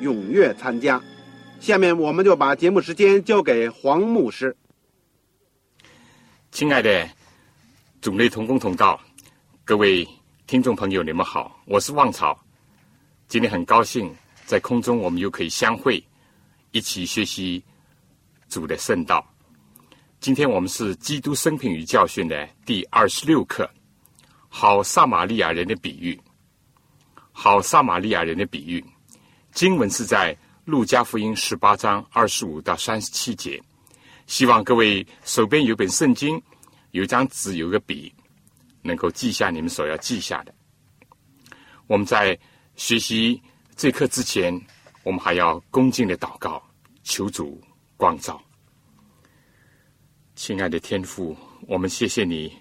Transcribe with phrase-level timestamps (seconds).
[0.00, 1.02] 踊跃参加。
[1.60, 4.56] 下面我们就把节目时间交给黄牧师。
[6.50, 7.08] 亲爱的
[8.00, 9.00] 主内同工同道，
[9.64, 10.08] 各位
[10.46, 12.38] 听众朋友，你们好，我是旺草。
[13.26, 14.14] 今天很高兴
[14.46, 16.02] 在空中我们又可以相会，
[16.70, 17.62] 一起学习
[18.48, 19.26] 主的圣道。
[20.20, 23.68] 今天我们是《基督生平与教训》的第二十六课，
[24.48, 26.18] 好撒玛利亚人的比喻。
[27.30, 28.84] 好撒玛利亚人的比喻，
[29.58, 30.32] 经文是在
[30.66, 33.60] 《路加福音》十八章二十五到三十七节。
[34.28, 36.40] 希望各位手边有本圣经，
[36.92, 38.14] 有张纸，有个笔，
[38.82, 40.54] 能够记下你们所要记下的。
[41.88, 42.38] 我们在
[42.76, 43.42] 学习
[43.74, 44.54] 这课之前，
[45.02, 46.62] 我们还要恭敬的祷告，
[47.02, 47.60] 求主
[47.96, 48.40] 光照。
[50.36, 52.56] 亲爱的天父，我们谢谢你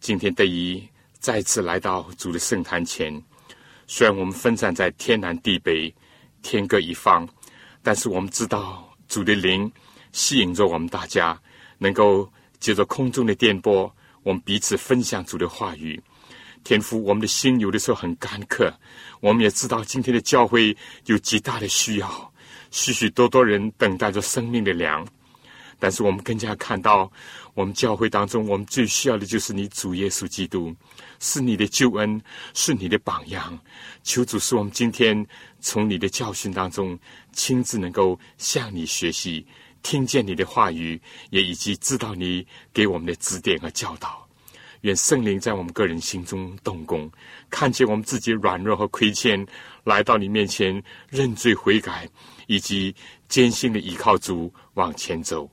[0.00, 0.84] 今天得以
[1.20, 3.22] 再次来到主的圣坛前。
[3.86, 5.94] 虽然我们分散在天南地北、
[6.42, 7.28] 天各一方，
[7.82, 9.70] 但是我们知道主的灵
[10.12, 11.40] 吸引着我们大家，
[11.78, 13.92] 能够借着空中的电波，
[14.22, 16.00] 我们彼此分享主的话语。
[16.64, 18.72] 天父，我们的心有的时候很干渴，
[19.20, 20.76] 我们也知道今天的教会
[21.06, 22.32] 有极大的需要，
[22.70, 25.06] 许许多多人等待着生命的粮。
[25.80, 27.10] 但是我们更加看到，
[27.54, 30.74] 我们教会当中，我们最需要的就是你主耶稣基督，
[31.20, 32.20] 是你的救恩，
[32.54, 33.58] 是你的榜样。
[34.02, 35.26] 求主使我们今天
[35.60, 36.98] 从你的教训当中，
[37.32, 39.46] 亲自能够向你学习，
[39.82, 44.26] 听见你的话语，也以及知道你给我们的指点和教导。
[44.80, 47.08] 愿圣灵在我们个人心中动工，
[47.50, 49.46] 看见我们自己软弱和亏欠，
[49.84, 52.08] 来到你面前认罪悔改，
[52.46, 52.92] 以及
[53.28, 55.48] 艰辛的依靠主往前走。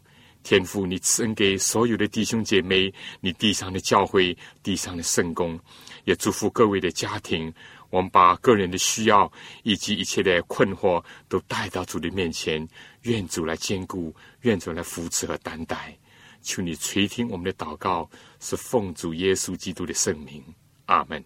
[0.49, 5.59] 天父，你赐恩给所有的弟兄姐妹，你地上的教会、地上的圣公，
[6.05, 7.53] 也祝福各位的家庭。
[7.91, 12.67] 我们把个人的需要以及一切的困惑都带到主的面前，
[13.03, 14.11] 愿主来兼顾，
[14.41, 15.95] 愿主来扶持和担待。
[16.41, 18.09] 求你垂听我们的祷告，
[18.39, 20.43] 是奉主耶稣基督的圣名。
[20.87, 21.23] 阿门。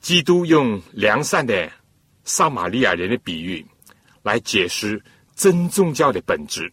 [0.00, 1.68] 基督用良善的
[2.22, 3.66] 撒玛利亚人的比喻
[4.22, 5.02] 来解释。
[5.42, 6.72] 真宗教的本质，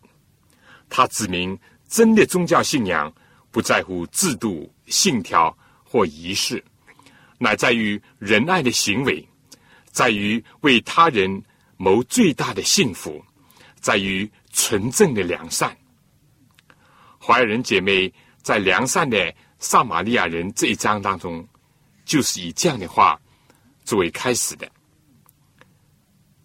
[0.89, 1.57] 他指明
[1.87, 3.11] 真的宗教信仰
[3.49, 6.63] 不在乎制度、信条或仪式，
[7.39, 9.27] 乃在于仁爱的行为，
[9.89, 11.43] 在于为他人
[11.77, 13.25] 谋最大的幸福，
[13.79, 15.75] 在于纯正的良善。
[17.17, 18.13] 华人姐妹
[18.43, 21.43] 在良善的撒玛利亚人这一章当中，
[22.05, 23.19] 就是以这样的话
[23.83, 24.71] 作为开始的。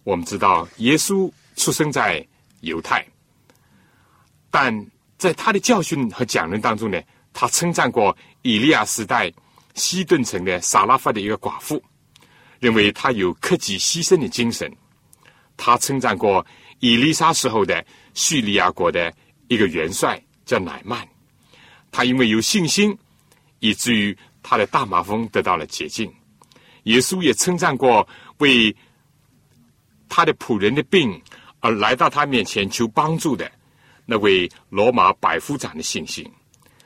[0.03, 1.31] 我们知道耶稣。
[1.55, 2.25] 出生在
[2.61, 3.05] 犹太，
[4.51, 4.85] 但
[5.17, 7.01] 在他的教训和讲论当中呢，
[7.33, 9.31] 他称赞过以利亚时代
[9.73, 11.81] 西顿城的撒拉法的一个寡妇，
[12.59, 14.71] 认为他有克己牺牲的精神。
[15.57, 16.45] 他称赞过
[16.79, 19.13] 以利沙时候的叙利亚国的
[19.47, 21.07] 一个元帅叫乃曼，
[21.91, 22.97] 他因为有信心，
[23.59, 26.13] 以至于他的大马蜂得到了洁净。
[26.83, 28.05] 耶稣也称赞过
[28.39, 28.75] 为
[30.09, 31.21] 他的仆人的病。
[31.65, 33.51] 而来到他面前求帮助的
[34.05, 36.23] 那位罗马百夫长的信心，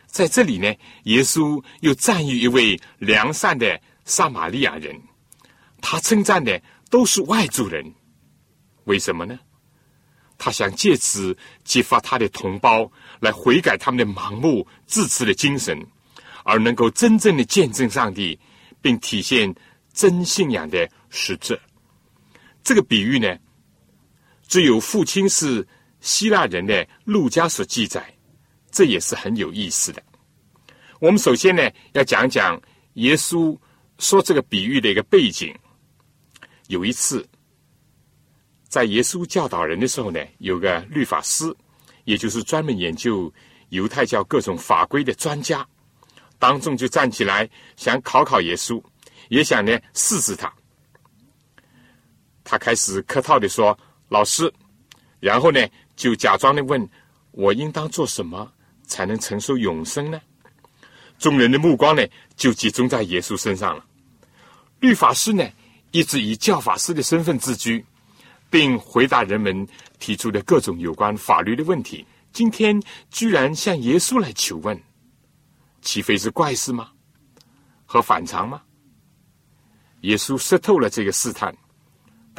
[0.06, 0.74] 在这里呢，
[1.04, 4.98] 耶稣又赞誉一位良善的撒玛利亚人，
[5.82, 7.94] 他称赞的都是外族人，
[8.86, 9.38] 为什么呢？
[10.38, 12.90] 他想借此激发他的同胞
[13.20, 15.78] 来悔改他们的盲目自持的精神，
[16.46, 18.40] 而能够真正的见证上帝，
[18.82, 19.54] 并体现
[19.92, 21.60] 真信仰的实质。
[22.64, 23.38] 这个比喻呢？
[24.50, 25.66] 只有父亲是
[26.02, 28.04] 希腊人的路加所记载，
[28.72, 30.04] 这也是很有意思的。
[31.00, 32.60] 我们首先呢要讲讲
[32.96, 33.58] 耶稣
[34.00, 35.56] 说这个比喻的一个背景。
[36.68, 37.26] 有一次，
[38.68, 41.56] 在耶稣教导人的时候呢，有个律法师，
[42.06, 43.32] 也就是专门研究
[43.70, 45.68] 犹太教各种法规的专家，
[46.38, 48.82] 当众就站起来想考考耶稣，
[49.30, 50.52] 也想呢试试他。
[52.44, 53.78] 他开始客套的说
[54.10, 54.52] ：“老师。”
[55.22, 55.66] 然后呢，
[55.96, 56.90] 就假装的问
[57.32, 58.52] ：“我应当做什么
[58.84, 60.20] 才能承受永生呢？”
[61.18, 63.86] 众人的目光呢，就集中在耶稣身上了。
[64.80, 65.46] 律法师呢，
[65.92, 67.86] 一直以教法师的身份自居，
[68.50, 69.68] 并回答人们
[70.00, 72.06] 提出的各种有关法律的问题。
[72.32, 74.82] 今天居然向耶稣来求问，
[75.82, 76.92] 岂非是怪事吗？
[77.86, 78.62] 和反常吗？
[80.02, 81.54] 耶稣识透了这个试探。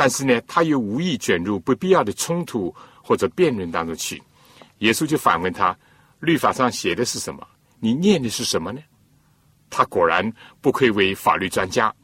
[0.00, 4.22] 但是呢，他又无意卷入不必要的冲突或者辩论当中去。
[4.78, 5.76] 耶稣就反问他
[6.20, 7.46] ：“律法上写的是什么？
[7.80, 8.80] 你念的是什么呢？”
[9.68, 10.32] 他果然
[10.62, 11.94] 不愧为法律专家，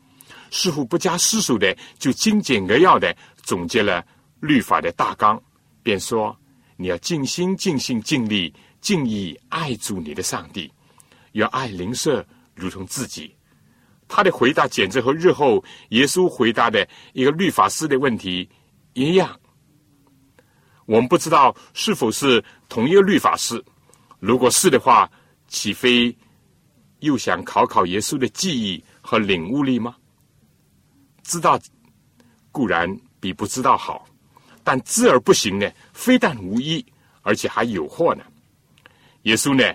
[0.51, 4.05] 似乎不加思索的就精简扼要的总结了
[4.41, 5.43] 律法的大纲，
[5.83, 6.39] 便说
[6.77, 8.53] ：“你要尽心、尽性、尽力、
[8.83, 10.71] 尽意爱主你的上帝，
[11.33, 12.23] 要爱邻舍
[12.55, 13.35] 如同自己。”
[14.09, 18.49] 他的回答简直和日后耶稣回答的一个律法师的问题
[18.95, 19.39] 一样。
[20.87, 23.63] 我们不知道是否是同一个律法师。
[24.21, 25.11] 如果是的话，
[25.49, 26.17] 岂非
[27.01, 29.97] 又想考考耶稣的记忆和领悟力吗？
[31.23, 31.59] 知道
[32.53, 32.89] 固然
[33.19, 34.07] 比不知道好，
[34.63, 36.85] 但知而不行呢，非但无益，
[37.23, 38.25] 而且还有祸呢。
[39.23, 39.75] 耶稣呢，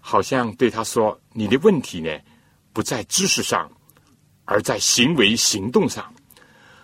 [0.00, 2.10] 好像对他说：“你的问题呢？”
[2.74, 3.70] 不在知识上，
[4.44, 6.12] 而在行为行动上，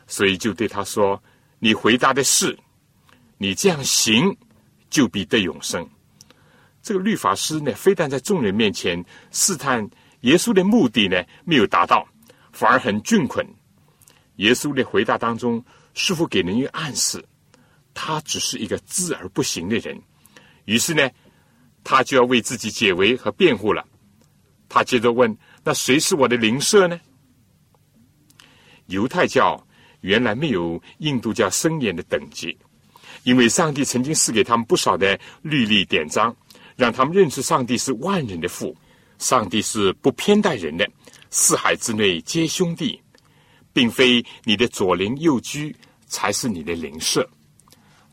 [0.07, 1.21] 所以就对他说
[1.59, 2.57] ：“你回答的是，
[3.37, 4.35] 你这样行
[4.89, 5.87] 就必得永生。”
[6.81, 9.87] 这个律法师呢，非但在众人面前试探
[10.21, 12.07] 耶稣的目的呢没有达到，
[12.53, 13.45] 反而很窘困。
[14.37, 15.63] 耶稣的回答当中，
[15.95, 17.23] 似乎给人一个暗示，
[17.93, 20.01] 他只是一个知而不行的人。
[20.67, 21.11] 于是呢，
[21.83, 23.85] 他就要为自己解围和辩护了。
[24.69, 25.37] 他接着问。
[25.71, 27.01] 那谁是我的邻舍呢？
[28.87, 29.65] 犹太教
[30.01, 32.59] 原来没有印度教森严的等级，
[33.23, 36.37] 因为上帝曾经赐给他们不少的律例典章，
[36.75, 38.77] 让他们认识上帝是万人的父，
[39.19, 40.85] 上帝是不偏待人的，
[41.31, 43.01] 四海之内皆兄弟，
[43.73, 45.73] 并非你的左邻右居
[46.09, 47.25] 才是你的邻舍。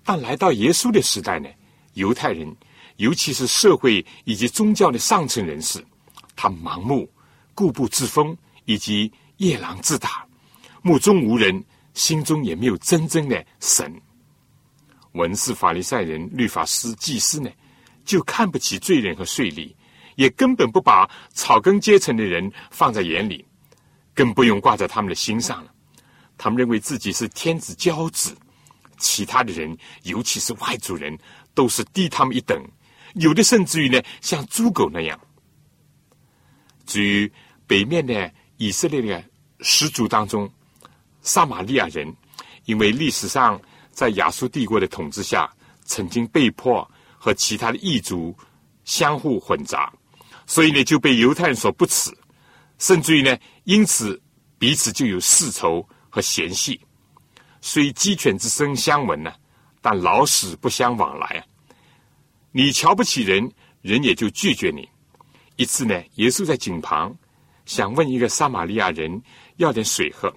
[0.03, 1.49] 但来到耶稣的时代呢，
[1.95, 2.55] 犹太人，
[2.97, 5.83] 尤其是社会以及宗教的上层人士，
[6.35, 7.09] 他盲目。
[7.57, 10.23] 固步自封，以及夜郎自大，
[10.83, 11.65] 目中无人，
[11.95, 13.91] 心中也没有真正的神。
[15.13, 17.49] 文士、法利赛人、律法师、祭司呢，
[18.05, 19.73] 就看不起罪人和税吏，
[20.17, 23.43] 也根本不把草根阶层的人放在眼里，
[24.13, 25.73] 更不用挂在他们的心上了。
[26.37, 28.37] 他们认为自己是天子骄子，
[28.99, 31.17] 其他的人，尤其是外族人，
[31.55, 32.63] 都是低他们一等，
[33.15, 35.19] 有的甚至于呢，像猪狗那样。
[36.85, 37.29] 至于
[37.67, 39.23] 北面的以色列的
[39.59, 40.49] 始祖当中，
[41.21, 42.11] 撒玛利亚人，
[42.65, 43.61] 因为历史上
[43.91, 45.53] 在亚述帝国的统治下，
[45.83, 48.33] 曾经被迫和其他的异族
[48.85, 49.91] 相互混杂，
[50.45, 52.09] 所以呢就被犹太人所不齿，
[52.79, 54.19] 甚至于呢因此
[54.57, 56.79] 彼此就有世仇和嫌隙。
[57.59, 59.33] 虽鸡犬之声相闻呢，
[59.81, 61.45] 但老死不相往来。
[62.53, 63.51] 你瞧不起人，
[63.81, 64.87] 人也就拒绝你。
[65.57, 67.13] 一次呢，耶稣在井旁。
[67.67, 69.21] 想问一个撒玛利亚人
[69.57, 70.33] 要点水喝，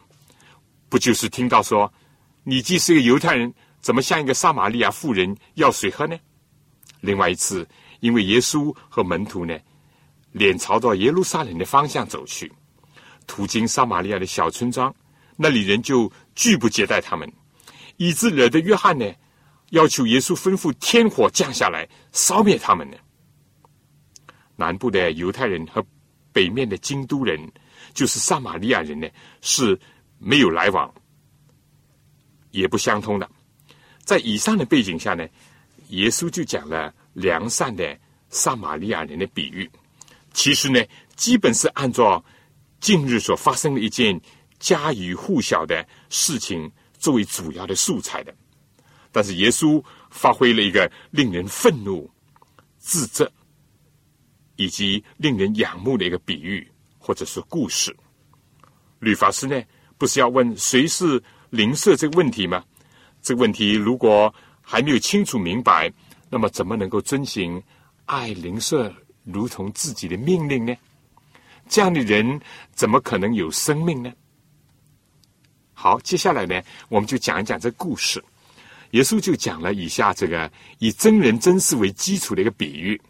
[0.88, 1.90] 不就是听到说，
[2.42, 6.18] 你既是个犹太人，怎么向一个撒玛利亚妇人要水喝呢？
[7.00, 7.66] 另外一次，
[8.00, 9.56] 因为耶稣和门徒呢，
[10.32, 12.52] 脸朝到耶路撒冷的方向走去，
[13.28, 14.92] 途经撒玛利亚的小村庄，
[15.36, 17.32] 那里人就拒不接待他们，
[17.96, 19.08] 以致惹得约翰呢，
[19.70, 22.96] 要求耶稣吩咐天火降下来烧灭他们呢。
[24.56, 25.86] 南部的犹太人和。
[26.32, 27.40] 北面的京都人，
[27.92, 29.08] 就是撒玛利亚人呢，
[29.40, 29.78] 是
[30.18, 30.92] 没有来往，
[32.50, 33.28] 也不相通的。
[34.04, 35.26] 在以上的背景下呢，
[35.88, 39.70] 耶稣就讲了良善的撒玛利亚人的比喻。
[40.32, 40.80] 其实呢，
[41.16, 42.24] 基本是按照
[42.80, 44.20] 近日所发生的一件
[44.58, 48.34] 家喻户晓的事情作为主要的素材的。
[49.12, 52.08] 但是耶稣发挥了一个令人愤怒、
[52.78, 53.30] 自责。
[54.60, 57.96] 以及令人仰慕的一个比喻，或者是故事。
[58.98, 59.58] 律法师呢，
[59.96, 62.62] 不是要问谁是邻舍这个问题吗？
[63.22, 65.90] 这个问题如果还没有清楚明白，
[66.28, 67.62] 那么怎么能够遵行
[68.04, 70.76] 爱邻舍如同自己的命令呢？
[71.66, 72.38] 这样的人
[72.74, 74.12] 怎么可能有生命呢？
[75.72, 78.22] 好，接下来呢，我们就讲一讲这故事。
[78.90, 83.00] 耶稣就讲了以下这个以真人真事为基础的一个比喻。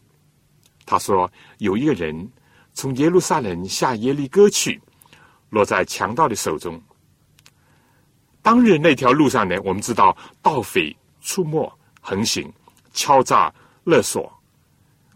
[0.91, 2.29] 他说，有一个人
[2.73, 4.81] 从耶路撒冷下耶利哥去，
[5.51, 6.83] 落在强盗的手中。
[8.43, 12.53] 当日那条路上呢，我们知道盗匪出没横行，
[12.93, 13.55] 敲诈
[13.85, 14.33] 勒索、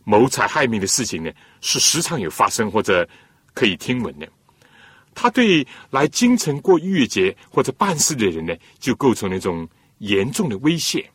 [0.04, 3.08] 谋财害命的事情呢，是时常有发生或者
[3.52, 4.28] 可以听闻的。
[5.12, 11.10] 他对来京城过逾越节或者办事的人呢，就构成了一种严重的威胁。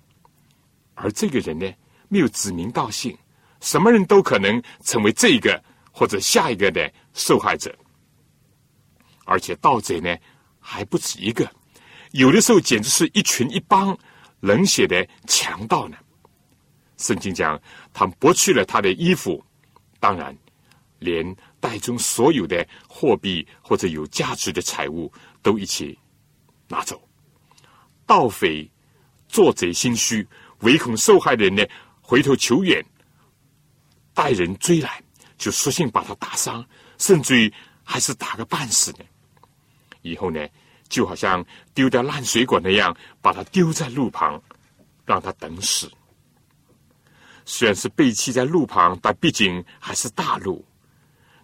[0.96, 1.66] 而这个人呢，
[2.10, 3.18] 没有指名道姓，
[3.62, 5.62] 什么人都可能成为这个
[5.92, 7.74] 或者下一个的受害者。
[9.26, 10.16] 而且盗贼呢，
[10.60, 11.50] 还不止一个，
[12.12, 13.98] 有的时候简直是一群一帮
[14.40, 15.98] 冷血的强盗呢。
[16.98, 17.62] 圣经讲，
[17.94, 19.44] 他们剥去了他的衣服，
[20.00, 20.36] 当然
[21.00, 21.36] 连。
[21.62, 25.12] 袋中所有的货币或者有价值的财物
[25.42, 26.00] 都一起
[26.70, 27.06] 拿走。
[28.06, 28.66] 盗匪
[29.28, 30.26] 做贼心虚，
[30.60, 31.62] 唯恐受害人呢
[32.00, 32.82] 回头求援，
[34.20, 35.02] 带人追来，
[35.38, 36.66] 就索性把他打伤，
[36.98, 37.54] 甚至于
[37.86, 39.06] 还是打个半死呢。
[40.02, 40.46] 以后呢，
[40.90, 44.44] 就好像丢掉烂水果那样，把他丢在路旁，
[45.06, 45.90] 让他等死。
[47.46, 50.66] 虽然是被弃在路旁，但毕竟还是大路。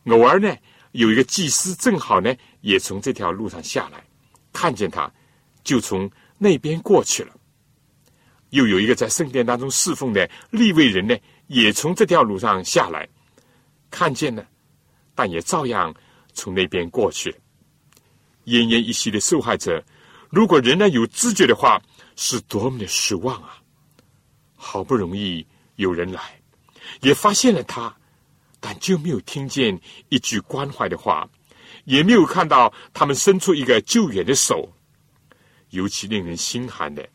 [0.08, 0.54] 偶尔呢，
[0.92, 4.04] 有一个祭司正好呢，也从这条路上下来，
[4.52, 5.10] 看见他，
[5.64, 7.34] 就从那边过去了。
[8.50, 11.16] 又有一个在圣殿当中侍奉的立位人呢，
[11.48, 13.08] 也从这条路上下来，
[13.90, 14.46] 看见了，
[15.14, 15.94] 但也照样
[16.34, 17.32] 从那边过去。
[18.46, 19.84] 奄奄一息的受害者，
[20.30, 21.82] 如果仍然有知觉的话，
[22.16, 23.62] 是多么的失望啊！
[24.56, 26.40] 好不容易有人来，
[27.02, 27.96] 也发现了他。
[28.60, 31.30] 但就没有听见一句关怀的话，
[31.84, 34.74] 也没有看到他们伸出一个救援的手。
[35.70, 37.08] 尤其令人心寒的，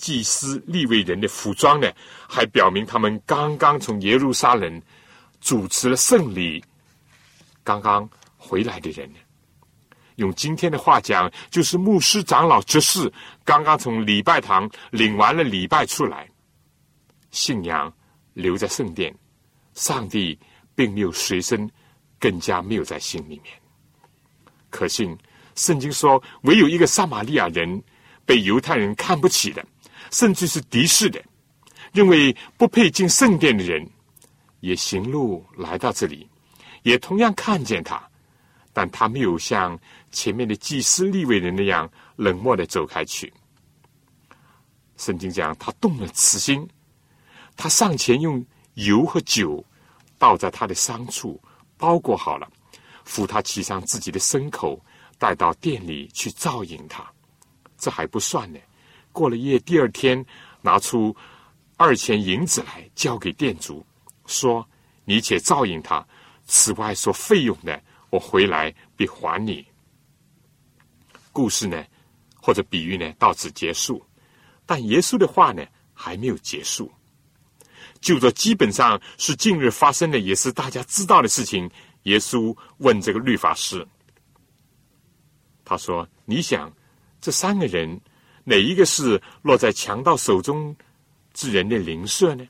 [0.00, 1.92] 祭司立位人的服装呢，
[2.26, 4.80] 还表明他们刚刚从耶路撒冷
[5.40, 6.64] 主持了圣礼，
[7.62, 9.18] 刚刚回来的人呢。
[10.16, 13.12] 用今天的话讲，就是牧师、长老、执事
[13.44, 16.26] 刚刚从礼拜堂领完了礼拜出来，
[17.30, 17.92] 信仰
[18.32, 19.14] 留在圣殿，
[19.74, 20.38] 上帝。
[20.72, 21.70] 并没有随身，
[22.18, 23.52] 更加没有在心里面。
[24.70, 25.14] 可信，
[25.54, 27.82] 圣经说，唯有一个撒玛利亚人
[28.24, 29.62] 被犹太人看不起的，
[30.10, 31.22] 甚至是敌视的，
[31.92, 33.88] 认为不配进圣殿的人，
[34.60, 36.28] 也行路来到这里，
[36.82, 38.02] 也同样看见他，
[38.72, 39.78] 但他没有像
[40.10, 43.32] 前面的祭司立位人那样冷漠的走开去。
[44.96, 46.68] 圣经讲，他动了慈心，
[47.56, 49.64] 他上前用油和酒。
[50.18, 51.40] 倒在他的伤处，
[51.78, 52.46] 包裹好了，
[53.06, 54.78] 扶他骑上自己的牲口，
[55.16, 57.10] 带到店里去照应他。
[57.78, 58.60] 这还不算呢，
[59.12, 60.24] 过了夜，第二天
[60.62, 61.14] 拿出
[61.76, 63.84] 二钱银子来交给店主，
[64.26, 64.66] 说
[65.04, 66.06] ：“你且照应他，
[66.46, 69.66] 此外所费用的，我回来必还你。”
[71.32, 71.84] 故事呢，
[72.40, 74.04] 或者比喻呢，到此结束。
[74.66, 76.90] 但耶稣的话呢，还没有结束。
[78.00, 81.70] 就这基本上是近日发生的，也是大家知道的事情。
[82.04, 83.86] 耶稣问这个律法师，
[85.64, 86.72] 他说：“你想，
[87.20, 88.00] 这三个人
[88.50, 90.76] 哪一个是落在强盗手中
[91.32, 92.44] 之人的邻舍呢？”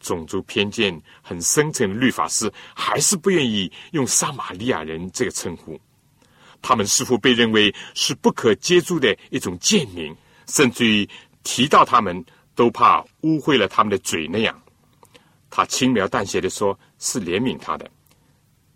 [0.00, 5.80] 种族偏见很深沉的律法师还是不愿意用撒玛利亚人这个称呼，
[6.60, 10.14] 他们似乎被认为是不可接触的一种贱民，
[10.46, 11.08] 甚至于
[11.42, 12.24] 提到他们。
[12.58, 14.60] 都怕污秽了他们的嘴那样，
[15.48, 17.88] 他轻描淡写的说：“是怜悯他的。”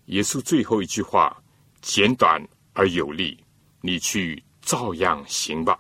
[0.07, 1.37] 耶稣最后一句话
[1.81, 2.41] 简短
[2.75, 3.37] 而有力
[3.83, 5.79] ：“你去照样行吧。”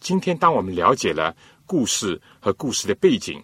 [0.00, 1.36] 今天，当我们了解了
[1.66, 3.42] 故事和故事的背景，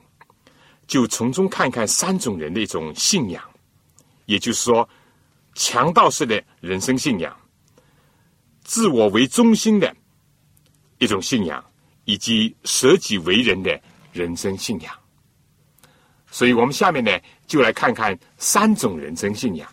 [0.86, 3.42] 就从中看看三种人的一种信仰，
[4.24, 4.88] 也就是说，
[5.54, 7.36] 强盗式的人生信仰、
[8.64, 9.94] 自我为中心的
[10.98, 11.62] 一种信仰。
[12.08, 13.78] 以及舍己为人的
[14.14, 14.94] 人生信仰，
[16.30, 17.10] 所以我们下面呢
[17.46, 19.70] 就来看看三种人生信仰。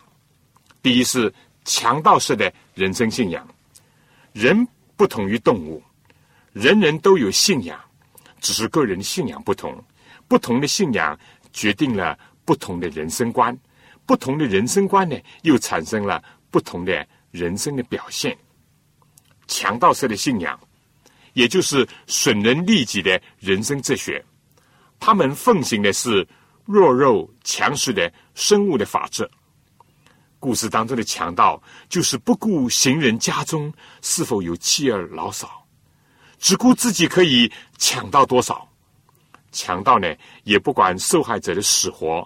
[0.82, 3.48] 第一是强盗式的人生信仰。
[4.36, 5.82] 人不同于动物，
[6.52, 7.80] 人人都有信仰，
[8.42, 9.82] 只是个人信仰不同。
[10.28, 11.18] 不同的信仰
[11.54, 13.58] 决定了不同的人生观，
[14.06, 18.38] 不同的人生观呢又产生了不同的人生的表现。
[19.48, 20.60] 强盗式的信仰。
[21.32, 24.24] 也就是损人利己的人生哲学，
[25.02, 26.26] 他们奉行的是
[26.64, 29.30] 弱肉强食的生物的法则。
[30.46, 31.60] 故事当中的强盗
[31.90, 33.74] 就是不顾行人家中
[34.04, 35.66] 是否有妻儿老少，
[36.38, 38.70] 只顾自己可以抢到多少。
[39.52, 42.24] 强盗呢，也不管受害者的死活，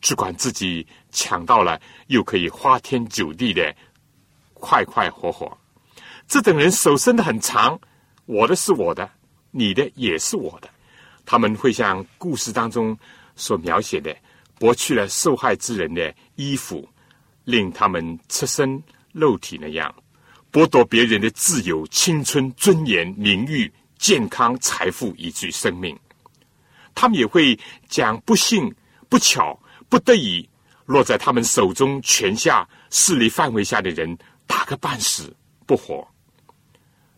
[0.00, 3.72] 只管自己抢到了，又可以花天酒地的
[4.54, 5.56] 快快活活。
[6.26, 7.78] 这等人手伸的很长，
[8.26, 9.08] 我的是我的，
[9.52, 10.68] 你的也是我的。
[11.24, 12.98] 他们会像故事当中
[13.36, 14.12] 所描写的，
[14.58, 16.88] 剥去了受害之人的衣服，
[17.44, 18.82] 令他们赤身
[19.12, 19.94] 肉体那样，
[20.50, 25.98] 剥夺别人的自由、青春、尊严、名誉、健康、财富以及生命。
[26.94, 27.58] 他们也会
[27.88, 28.72] 将不幸、
[29.08, 29.58] 不巧、
[29.88, 30.48] 不得已
[30.86, 35.34] 落在他们手中权下势力范围下的人打个半死
[35.66, 36.06] 不活，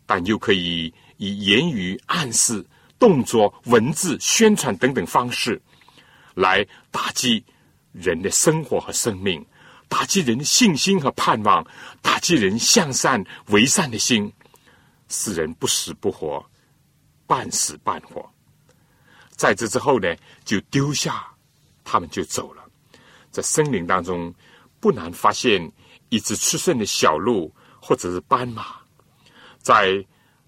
[0.06, 2.64] 但又可以以言语暗示、
[2.98, 5.60] 动作、文字、宣传等等方式
[6.34, 7.44] 来打击
[7.92, 9.44] 人的生活和生命，
[9.88, 11.66] 打击人的信心和盼望，
[12.02, 14.32] 打击人向善为善的心，
[15.08, 16.44] 使人不死不活，
[17.26, 18.28] 半死半活。
[19.30, 20.14] 在这之后呢，
[20.44, 21.26] 就丢下
[21.84, 22.62] 他们就走了。
[23.30, 24.34] 在森林当中，
[24.80, 25.70] 不难发现
[26.08, 28.62] 一只吃剩的小鹿或者是斑马；
[29.60, 30.04] 在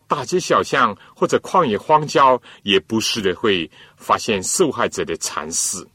[0.06, 5.86] 大街小巷或者旷野荒郊，也不时的会发现受害者的残尸，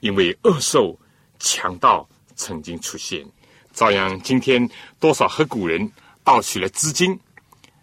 [0.00, 0.98] 因为恶兽、
[1.38, 2.06] 强盗
[2.38, 3.22] 曾经出现。
[3.74, 4.66] 照样，今天
[4.98, 5.92] 多少和古人
[6.24, 7.14] 盗取了资金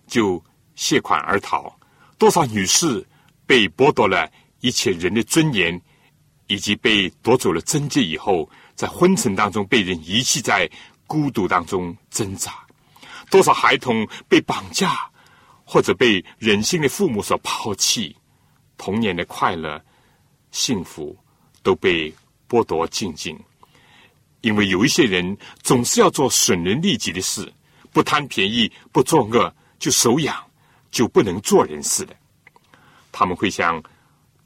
[0.07, 0.43] 就
[0.73, 1.71] 谢款而逃，
[2.17, 3.05] 多少女士。
[3.47, 4.27] 被剥夺了
[4.61, 5.79] 一切人的尊严，
[6.47, 10.67] 以及被夺走了贞洁以后，在昏沉当中被人遗弃在
[11.05, 12.65] 孤独当中挣扎。
[13.29, 14.97] 多少孩童被绑架，
[15.63, 18.17] 或者被忍心的父母所抛弃，
[18.79, 19.79] 童年的快乐、
[20.49, 21.15] 幸福
[21.61, 22.11] 都被
[22.49, 23.39] 剥夺尽尽。
[24.45, 27.51] 因为有一些人总是要做损人利己的事，
[27.91, 30.37] 不贪便宜，不作恶，就手痒，
[30.91, 32.15] 就不能做人似的。
[33.11, 33.81] 他们会像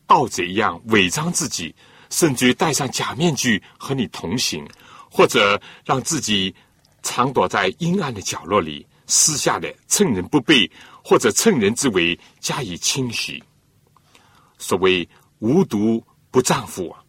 [0.08, 1.76] 盗贼一样伪装自己，
[2.10, 4.66] 甚至于戴上假面具和你同行，
[5.12, 6.56] 或者让自己
[7.04, 10.72] 藏躲在阴暗的角落里，私下的趁人不备
[11.04, 13.44] 或者趁人之危加以侵袭。
[14.58, 15.06] 所谓
[15.40, 17.04] 无毒不丈夫啊，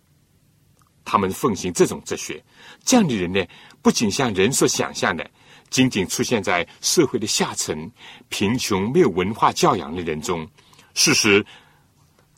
[1.05, 2.43] 他们奉行这种哲学。
[2.85, 3.45] 这样的人呢，
[3.83, 5.29] 不仅像人所想象的，
[5.69, 7.91] 仅仅出现在社会的下层、
[8.29, 10.47] 贫穷、没有文化教养的人中。
[10.95, 11.45] 事实，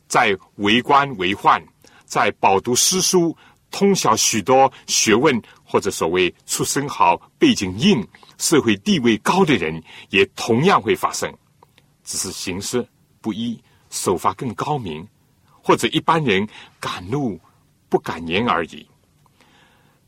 [0.07, 1.61] 在为官为宦，
[2.05, 3.35] 在饱读诗书、
[3.71, 11.33] 通晓许多学问，或者所谓出身好、背景硬、社会地位高的人，也同样会发生，
[12.03, 12.87] 只是形式
[13.19, 15.07] 不一，手法更高明，
[15.49, 16.47] 或者一般人
[16.79, 17.39] 敢怒
[17.89, 18.87] 不敢言而已。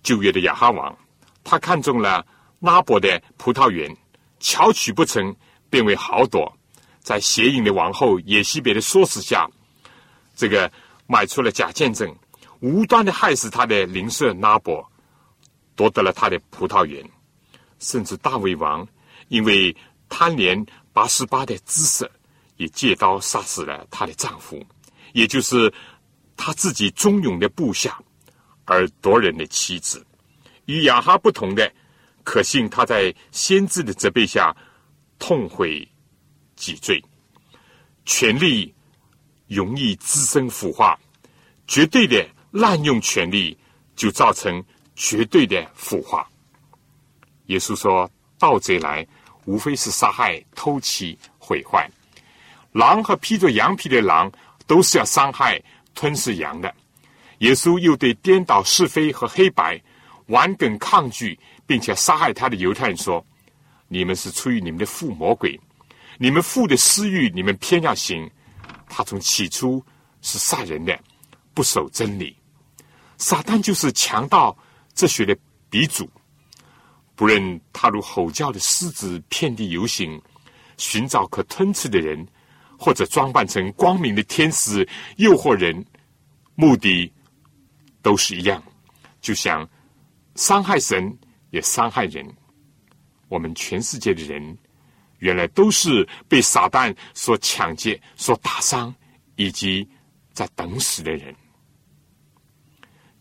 [0.05, 0.95] 九月的亚哈王，
[1.43, 2.23] 他看中了
[2.59, 3.91] 拉伯的葡萄园，
[4.39, 5.35] 巧取不成，
[5.67, 6.55] 变为豪夺。
[7.01, 9.49] 在邪淫的王后耶西别的唆使下，
[10.35, 10.71] 这个
[11.07, 12.15] 买出了假见证，
[12.59, 14.87] 无端的害死他的邻舍拉伯，
[15.75, 17.03] 夺得了他的葡萄园。
[17.79, 18.87] 甚至大卫王
[19.29, 19.75] 因为
[20.07, 20.63] 贪恋
[20.93, 22.09] 八十八的姿色，
[22.57, 24.63] 也借刀杀死了她的丈夫，
[25.13, 25.73] 也就是
[26.37, 27.99] 他自己忠勇的部下，
[28.65, 30.05] 而夺人的妻子。
[30.65, 31.71] 与亚哈不同的，
[32.23, 34.55] 可信他在先知的责备下
[35.17, 35.87] 痛悔。
[36.55, 37.03] 己罪，
[38.05, 38.73] 权力
[39.45, 40.97] 容易滋生腐化，
[41.67, 43.57] 绝对的滥用权力
[43.93, 44.63] 就造成
[44.95, 46.25] 绝对的腐化。
[47.47, 49.05] 耶稣说：“盗贼来，
[49.43, 51.91] 无非是杀害、偷窃、毁坏。
[52.71, 54.31] 狼和披着羊皮的狼，
[54.65, 55.61] 都是要伤害、
[55.93, 56.73] 吞噬羊的。”
[57.39, 59.81] 耶稣又对颠倒是非和黑白、
[60.27, 63.25] 顽梗抗拒并且杀害他的犹太人说
[63.87, 65.59] ：“你们是出于你们的父魔鬼。”
[66.17, 68.29] 你们父的私欲，你们偏要行。
[68.87, 69.83] 他从起初
[70.21, 70.97] 是杀人的，
[71.53, 72.33] 不守真理。
[73.17, 74.57] 撒旦就是强盗
[74.93, 75.37] 这学的
[75.69, 76.09] 鼻祖。
[77.15, 80.21] 不论他如吼叫的狮子，遍地游行，
[80.77, 82.25] 寻找可吞吃的人，
[82.79, 85.85] 或者装扮成光明的天使，诱惑人，
[86.55, 87.11] 目的
[88.05, 88.61] 都是一样，
[89.19, 89.67] 就像
[90.35, 91.11] 伤害神
[91.49, 92.23] 也伤害人。
[93.29, 94.55] 我们全世界的人。
[95.19, 98.93] 原来都是被撒旦所抢劫、所打伤，
[99.37, 99.87] 以及
[100.33, 101.33] 在等死的人。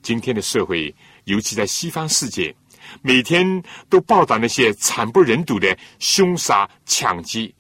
[0.03, 0.95] 今天的社会，
[1.25, 2.55] 尤其在西方世界，
[3.01, 7.51] 每天都报道那些惨不忍睹的凶杀、抢劫，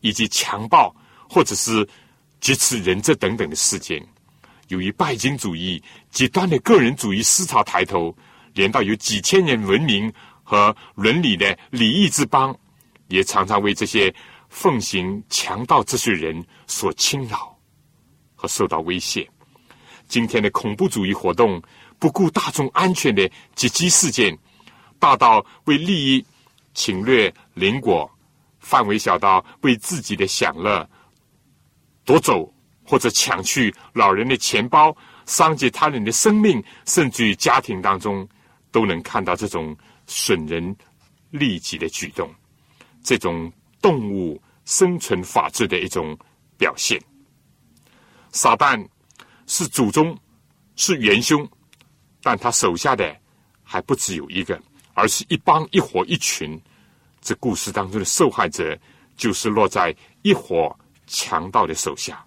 [0.00, 0.94] 以及强暴
[1.28, 1.86] 或者是
[2.40, 4.00] 劫持人质等等的事件。
[4.70, 8.16] 由于拜金主义、极端的个人主义思潮抬头，
[8.54, 10.12] 连到有几千年文明
[10.44, 12.56] 和伦理的礼仪之邦，
[13.08, 14.14] 也常常为这些
[14.48, 17.58] 奉行强盗这些人所侵扰
[18.36, 19.28] 和受到威胁。
[20.06, 21.60] 今天的恐怖主义活动，
[21.98, 24.38] 不顾大众安全的袭击事件，
[25.00, 26.24] 大到为利益
[26.74, 28.08] 侵略邻国，
[28.60, 30.88] 范围小到为自己的享乐
[32.04, 32.54] 夺走
[32.90, 38.28] 或者抢去老人的钱包，伤及他人的生命，甚至于家庭当中，
[38.72, 39.76] 都能看到这种
[40.08, 40.76] 损人
[41.30, 42.28] 利己的举动，
[43.04, 46.18] 这种动物生存法治的一种
[46.58, 47.00] 表现。
[48.32, 48.84] 撒旦。
[49.52, 50.16] 是祖宗，
[50.76, 51.44] 是元凶，
[52.22, 53.16] 但他手下的
[53.64, 54.62] 还不只有一个，
[54.94, 56.56] 而是一帮一伙一群。
[57.20, 58.78] 这故事当中的受害者，
[59.16, 60.72] 就是落在一伙
[61.08, 62.24] 强盗的手下。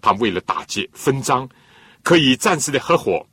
[0.00, 1.48] 他为了打劫分赃，
[2.02, 3.24] 可以暂时的合伙；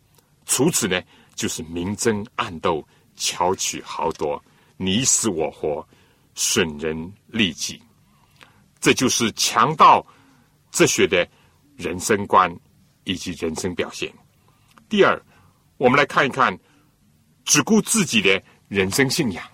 [0.46, 1.02] 除此呢，
[1.36, 4.44] 就是明争暗斗，巧取豪夺，
[4.78, 5.88] 你死我活，
[6.36, 7.82] 损人利己。
[8.80, 10.06] 这就是强盗
[10.72, 11.28] 哲学的
[11.76, 12.56] 人生观。
[13.08, 14.12] 以及人生表现。
[14.90, 15.22] 第二，
[15.78, 16.58] 我们来看一看
[17.44, 19.46] 只顾自己的人生信仰。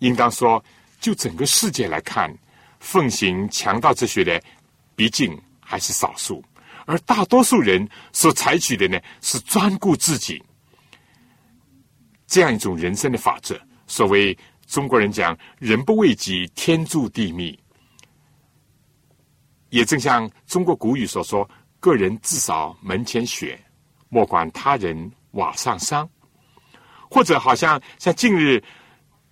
[0.00, 0.60] 应当说，
[1.00, 2.36] 就整个世界来看，
[2.80, 4.42] 奉行强盗哲学的，
[4.96, 5.40] 毕竟
[5.74, 6.40] 还是少数，
[6.86, 10.40] 而大多数人所采取的呢，是专顾自己
[12.28, 13.60] 这样一种人生的法则。
[13.88, 17.58] 所谓中国人讲“人不为己，天诛地灭”，
[19.70, 21.48] 也正像中国古语所说。
[21.80, 23.60] 个人至少门前雪，
[24.08, 26.08] 莫管他人瓦上霜。
[27.10, 28.62] 或者好像像近日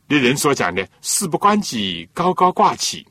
[0.09, 3.07] 的人所讲的“事不关己，高高挂起”，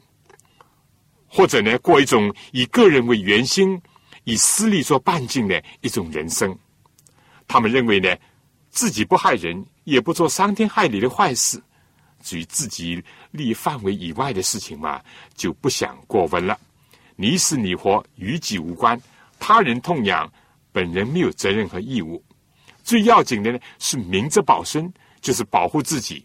[1.34, 3.82] 或者呢，过一种以个人为圆心、
[4.26, 6.56] 以私利做半径的一种人生。
[7.48, 8.14] 他们认为呢，
[8.70, 11.62] 自己不害人，也不做伤天害理的坏事，
[12.22, 15.02] 至于自己利益范围以外的事情嘛，
[15.34, 16.60] 就不想过问了。
[17.16, 19.02] 你死你活，与己无关。
[19.40, 20.30] 他人痛痒，
[20.74, 22.22] 本人没有责任和义务。
[22.84, 24.92] 最要紧的呢是明哲保身，
[25.22, 26.24] 就是保护自己。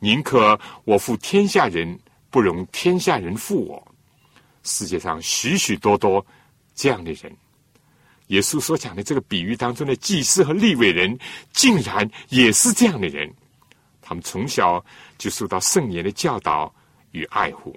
[0.00, 3.94] 宁可我负天下人，不容天下人负我。
[4.62, 6.24] 世界上许许多多
[6.74, 7.34] 这样的人。
[8.28, 11.18] 耶稣所讲的这个比喻当中的祭司和立伟人，
[11.52, 13.32] 竟然也是这样的人。
[14.02, 14.84] 他们从小
[15.16, 16.74] 就受到圣言的教导
[17.12, 17.74] 与爱护，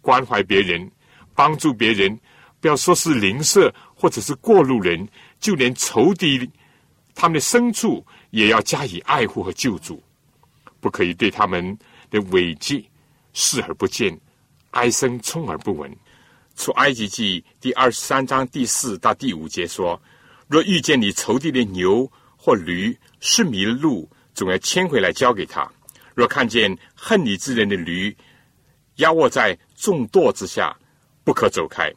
[0.00, 0.90] 关怀别人，
[1.34, 2.18] 帮助别人。
[2.60, 5.08] 不要说是邻舍或者是过路人，
[5.40, 6.48] 就连仇敌，
[7.12, 10.00] 他们的牲畜也要加以爱护和救助，
[10.78, 11.76] 不可以对他们
[12.08, 12.88] 的违纪
[13.32, 14.16] 视而不见，
[14.72, 15.90] 哀声充耳不闻。
[16.54, 19.98] 出埃及记第二十三章第四到第五节说：
[20.48, 25.66] 若遇见你仇敌的牛或驴是迷了路，总要牵回来交给他；
[26.14, 28.14] 若看见恨你之人的驴
[28.96, 30.76] 压卧在重垛之下，
[31.24, 31.90] 不可走开。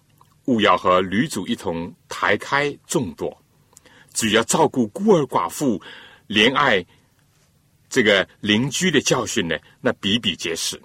[0.46, 3.36] 勿要和驴主一同抬开众垛，
[4.14, 5.82] 只要照顾孤儿寡妇，
[6.28, 6.86] 怜爱
[7.90, 10.80] 这个邻居的教训呢，那比比皆是。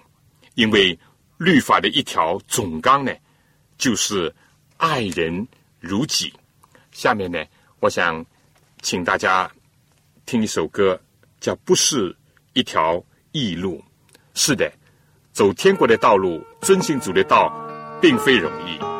[0.55, 0.97] 因为
[1.41, 3.11] 律法的一条总纲呢，
[3.75, 4.31] 就是
[4.77, 5.47] 爱人
[5.79, 6.31] 如己。
[6.91, 7.43] 下面呢，
[7.79, 8.23] 我想
[8.83, 9.51] 请大家
[10.27, 11.01] 听一首歌，
[11.39, 12.15] 叫《不是
[12.53, 13.79] 一条易路》。
[14.35, 14.71] 是的，
[15.33, 17.51] 走天国的道路，遵行主的道，
[17.99, 18.90] 并非容易。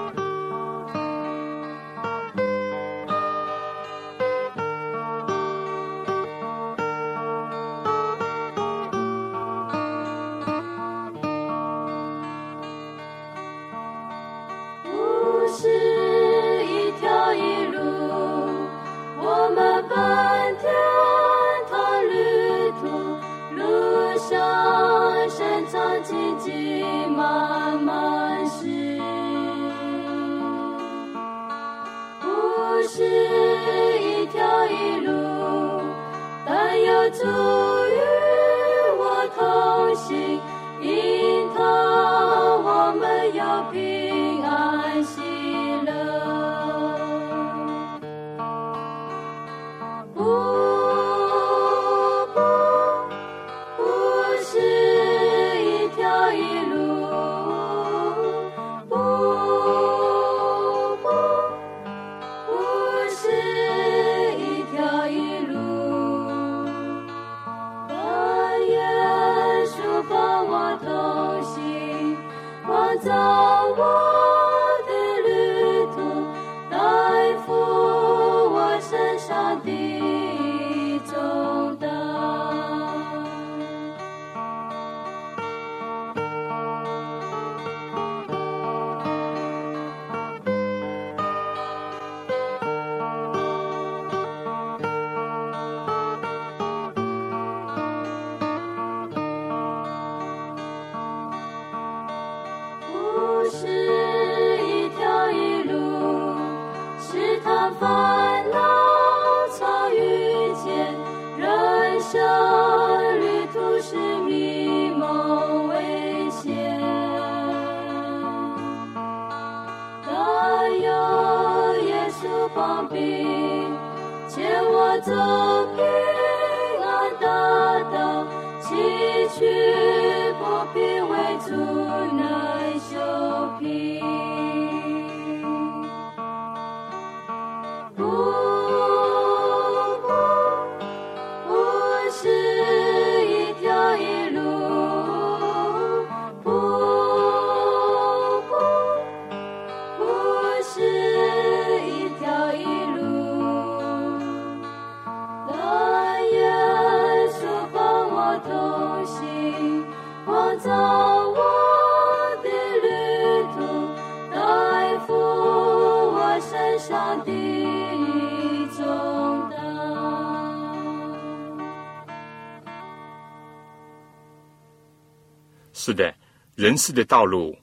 [176.71, 177.53] 人世的道路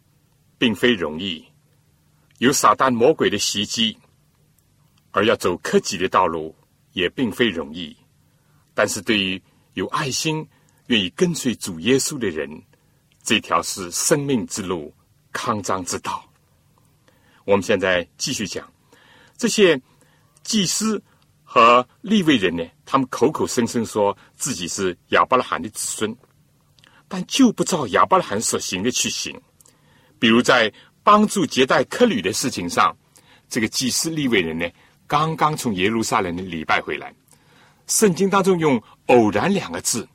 [0.59, 1.42] 并非容易，
[2.40, 3.97] 有撒旦魔鬼的袭击，
[5.12, 6.55] 而要走克己的道路
[6.92, 7.97] 也并非容易。
[8.75, 9.42] 但是对于
[9.73, 10.47] 有爱心、
[10.88, 12.51] 愿意跟随主耶稣的人，
[13.23, 14.94] 这条是生命之路、
[15.33, 16.23] 康庄之道。
[17.47, 18.71] 我们现在继续讲
[19.38, 19.81] 这些
[20.42, 21.03] 祭司
[21.42, 26.14] 和立位人呢，他们口口声声说自己是亚伯拉罕的子孙。
[27.09, 29.35] 但就不照亚伯拉罕所行的去行。
[30.18, 30.71] 比如在
[31.03, 32.94] 帮助接待客旅的事情上，
[33.49, 34.68] 这个祭司利未人呢，
[35.07, 37.14] 刚刚从耶路撒冷的礼拜回来。
[37.87, 40.07] 圣经当中用“偶然”两个字，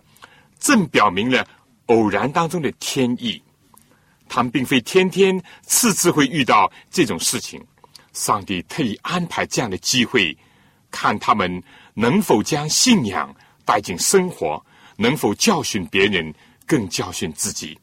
[0.59, 1.47] 正表明了
[1.87, 3.41] 偶然当中的天意。
[4.29, 7.59] 他们并非天天、次次会遇到这种事情，
[8.13, 10.37] 上帝特意安排这样的机会，
[10.91, 11.63] 看他们
[11.95, 14.63] 能否将信仰带进生活，
[14.97, 16.31] 能否教训别人。
[16.73, 17.77] 更教训自己，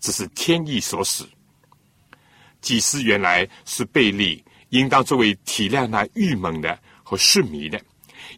[0.00, 1.22] 这是天意所使。
[2.62, 7.78] 祭司原来是贝利，应当作为体谅那郁闷的和失迷的，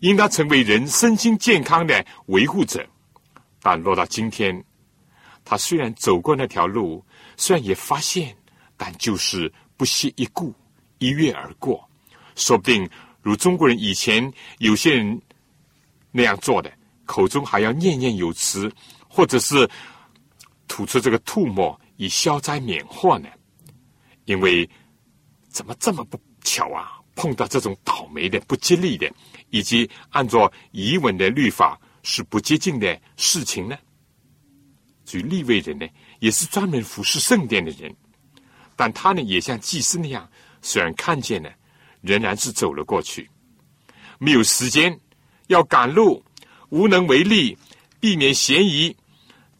[0.00, 2.85] 应当成为人身心健康的维护者。
[3.62, 4.64] 但落到今天，
[5.44, 7.00] 他虽然走过那条路，
[7.37, 8.37] 虽然也发现，
[8.76, 10.52] 但就是不屑一顾，
[10.98, 11.88] 一跃而过。
[12.35, 12.90] 说不定
[13.22, 14.28] 如中国人以前
[14.59, 15.22] 有些人
[16.11, 16.72] 那样做的，
[17.04, 18.68] 口中还要念念有词。
[19.14, 19.70] 或者是
[20.66, 23.29] 吐出这个吐沫以消灾免祸呢？
[24.24, 24.68] 因为
[25.48, 26.98] 怎么这么不巧啊？
[27.14, 29.09] 碰到这种倒霉的、不吉利的，
[29.50, 33.79] 以及按照以文的律法是不接近的事情呢？
[35.05, 35.87] 至于立位人呢，
[36.18, 37.94] 也是专门服侍圣殿的人，
[38.74, 40.29] 但他呢，也像祭司那样，
[40.61, 41.55] 虽然看见了，
[42.00, 43.31] 仍然是走了过去，
[44.18, 44.98] 没有时间，
[45.46, 46.20] 要赶路，
[46.70, 47.57] 无能为力，
[48.00, 48.96] 避免嫌疑。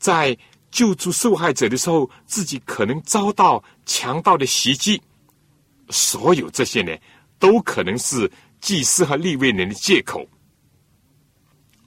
[0.05, 0.37] 在
[0.71, 5.01] 救助受害者的时候，自己可能遭到强盗的袭击，
[5.89, 6.95] 所有这些呢，
[7.39, 10.29] 都可能是祭司和立位人的借口。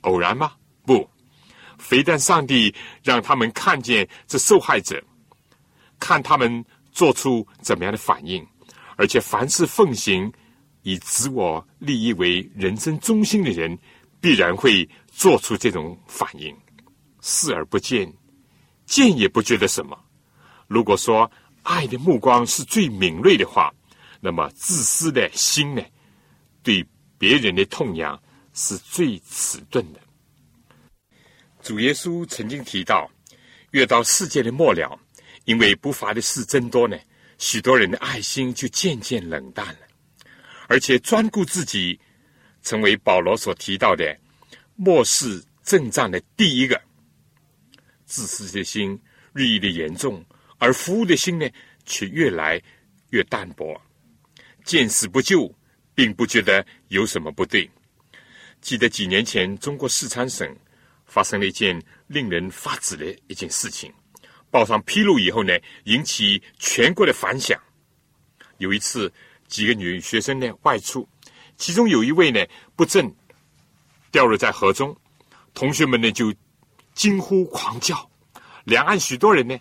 [0.01, 0.53] 偶然吗？
[0.83, 1.07] 不，
[1.77, 4.99] 非但上帝让他们看见这受害者，
[5.99, 8.43] 看他们做出怎么样的反应，
[8.95, 10.33] 而且凡是奉行
[10.81, 13.77] 以自我利益为人生中心的人，
[14.19, 16.51] 必然会做出这种反应。
[17.29, 18.11] 视而不见，
[18.85, 20.01] 见也不觉得什么。
[20.65, 21.29] 如果说
[21.61, 23.69] 爱的目光是最敏锐的话，
[24.21, 25.83] 那么自私的心呢，
[26.63, 26.85] 对
[27.17, 28.17] 别人的痛痒
[28.53, 29.99] 是最迟钝的。
[31.61, 33.11] 主耶稣曾经提到，
[33.71, 34.97] 越到世界的末了，
[35.43, 36.97] 因为不法的事增多呢，
[37.37, 39.79] 许多人的爱心就渐渐冷淡了，
[40.69, 41.99] 而且专顾自己，
[42.63, 44.17] 成为保罗所提到的
[44.77, 46.86] 末世阵仗的第一个。
[48.07, 48.97] 自私的心
[49.33, 50.25] 日益的严重，
[50.57, 51.47] 而服务的心呢，
[51.85, 52.59] 却越来
[53.09, 53.79] 越淡薄。
[54.63, 55.53] 见死不救，
[55.93, 57.69] 并不觉得有什么不对。
[58.61, 60.55] 记得几年前，中国四川省
[61.05, 63.93] 发生了一件令人发指的一件事情，
[64.49, 67.61] 报上披露以后呢，引起全国的反响。
[68.57, 69.11] 有一次，
[69.47, 71.07] 几个女学生呢外出，
[71.57, 72.43] 其中有一位呢
[72.75, 73.13] 不慎
[74.11, 74.97] 掉落在河中，
[75.53, 76.33] 同学们呢就。
[76.97, 78.09] 惊呼狂叫，
[78.63, 79.55] 两岸许多人呢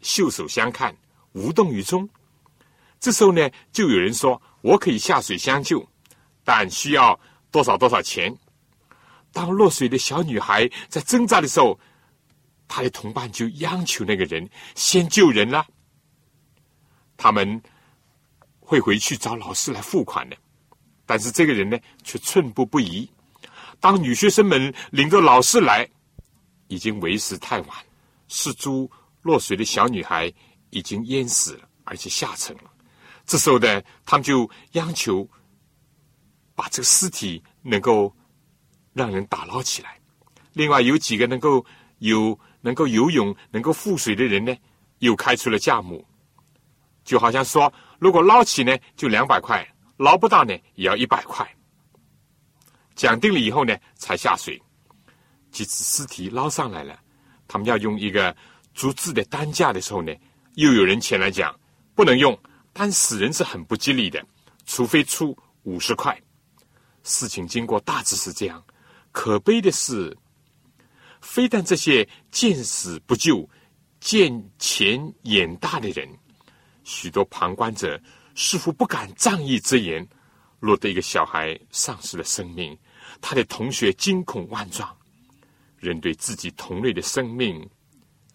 [0.00, 0.94] 袖手相看，
[1.30, 2.06] 无动于衷。
[2.98, 5.88] 这时候呢，就有人说：“我可以下水相救，
[6.42, 7.18] 但需要
[7.52, 8.36] 多少多少钱。”
[9.32, 11.78] 当落水的小女孩在挣扎的时候，
[12.66, 15.64] 她的同伴就央求那个人先救人了。
[17.16, 17.62] 他们
[18.58, 20.36] 会回去找老师来付款的。
[21.06, 23.08] 但是这个人呢，却寸步不移。
[23.78, 25.88] 当女学生们领着老师来，
[26.72, 27.76] 已经为时太晚，
[28.28, 30.32] 失足落水的小女孩
[30.70, 32.72] 已经淹死了，而且下沉了。
[33.26, 35.28] 这时候呢，他们就央求
[36.54, 38.10] 把这个尸体能够
[38.94, 40.00] 让人打捞起来。
[40.54, 41.62] 另外有几个能够
[41.98, 44.56] 有能够游泳、能够覆水的人呢，
[45.00, 46.02] 又开出了价目，
[47.04, 49.62] 就好像说，如果捞起呢，就两百块；
[49.98, 51.46] 捞不到呢，也要一百块。
[52.94, 54.60] 讲定了以后呢，才下水。
[55.52, 56.98] 即使尸体捞上来了，
[57.46, 58.34] 他们要用一个
[58.74, 60.12] 竹制的担架的时候呢，
[60.54, 61.54] 又有人前来讲
[61.94, 62.36] 不能用，
[62.72, 64.24] 但死人是很不吉利的，
[64.66, 66.20] 除非出五十块。
[67.04, 68.64] 事情经过大致是这样，
[69.12, 70.16] 可悲的是，
[71.20, 73.48] 非但这些见死不救、
[74.00, 76.08] 见钱眼大的人，
[76.82, 78.00] 许多旁观者
[78.34, 80.08] 似乎不敢仗义直言。
[80.60, 82.78] 落得一个小孩丧失了生命，
[83.20, 84.96] 他的同学惊恐万状。
[85.82, 87.68] 人对自己同类的生命，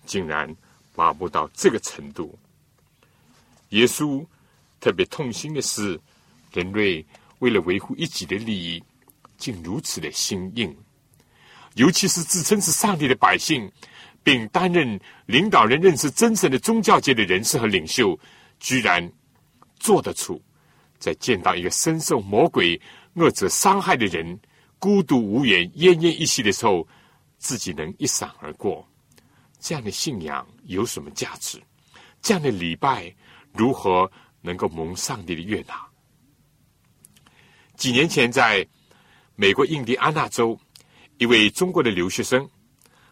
[0.06, 0.54] 竟然
[0.96, 2.38] 麻木到这个程度。
[3.70, 4.24] 耶稣
[4.82, 5.98] 特别痛心的是，
[6.52, 7.04] 人类
[7.40, 8.84] 为了维护一己的利益，
[9.38, 10.76] 竟如此的心硬。
[11.76, 13.72] 尤其是自称是上帝的百姓，
[14.24, 18.20] 并担任领导人、认识真神的宗教界的人士和领袖，
[18.60, 19.10] 居然
[19.80, 20.42] 做得出。
[21.00, 22.78] 在见到一个深受魔鬼
[23.14, 24.38] 恶者伤害的人
[24.80, 26.86] 孤独无援、奄奄一息的时候，
[27.38, 28.88] 自己能一闪而过，
[29.60, 31.62] 这样的信仰有什么价值？
[32.22, 33.14] 这样的礼拜
[33.54, 35.88] 如何能够蒙上帝的悦纳？
[37.76, 38.68] 几年前，在
[39.36, 40.60] 美国印第安纳州，
[41.18, 42.50] 一位中国的留学生，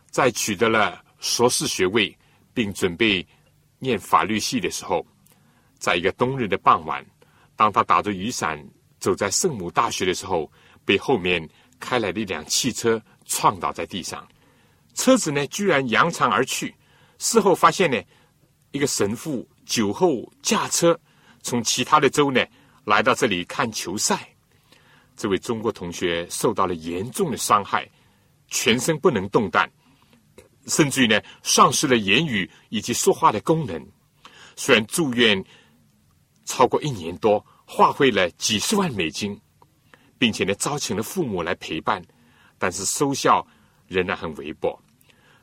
[0.09, 2.17] 在取得了硕士学位
[2.53, 3.25] 并准备
[3.77, 5.05] 念法律系的时候，
[5.77, 7.05] 在一个冬日的傍晚。
[7.55, 8.61] 当他打着雨伞
[8.99, 10.51] 走在圣母大学的时候，
[10.83, 11.47] 被后面
[11.79, 14.27] 开来的一辆汽车撞倒在地上，
[14.93, 16.73] 车子呢居然扬长而去。
[17.17, 18.01] 事后发现呢，
[18.71, 20.99] 一个神父酒后驾车
[21.41, 22.45] 从其他的州呢
[22.85, 24.29] 来到这里看球赛，
[25.15, 27.89] 这位中国同学受到了严重的伤害，
[28.47, 29.69] 全身不能动弹，
[30.67, 33.85] 甚至于呢丧失了言语以及说话的功能。
[34.55, 35.43] 虽然住院。
[36.47, 39.35] 超过一年多，花费了几十万美金，
[40.19, 41.99] 并且呢，招请了父母来陪伴，
[42.57, 43.45] 但是收效
[43.87, 44.79] 仍然很微薄。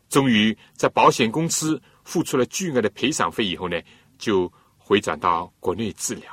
[0.08, 3.80] 终于在保险公司付出了巨额的赔偿费以后呢，
[4.18, 6.30] 就回转到国内治疗。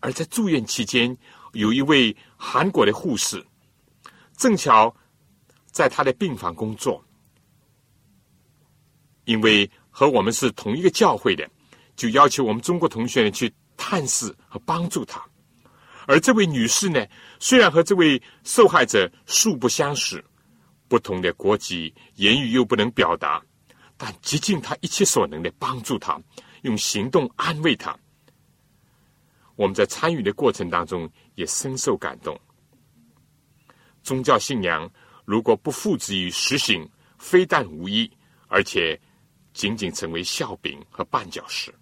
[0.00, 1.16] 而在住院期间，
[1.52, 3.44] 有一位韩国的护士，
[4.36, 4.94] 正巧
[5.70, 7.04] 在他的病房工作，
[9.24, 11.48] 因为和我们是同一个教会的，
[11.96, 13.52] 就要求我们中国同学呢去。
[13.82, 15.26] 探视和帮助他，
[16.10, 17.06] 而这位女士呢，
[17.38, 20.24] 虽然和这位受害者素不相识，
[20.88, 23.40] 不同的国籍，言语又不能表达，
[23.96, 26.20] 但极尽她一切所能的帮助他，
[26.62, 27.96] 用行动安慰他。
[29.54, 32.36] 我们在参与的过程当中也深受感动。
[34.02, 34.90] 宗教信仰
[35.24, 38.10] 如果不付之于实行，非但无益，
[38.48, 39.00] 而且
[39.54, 41.72] 仅仅成为笑柄和绊脚石。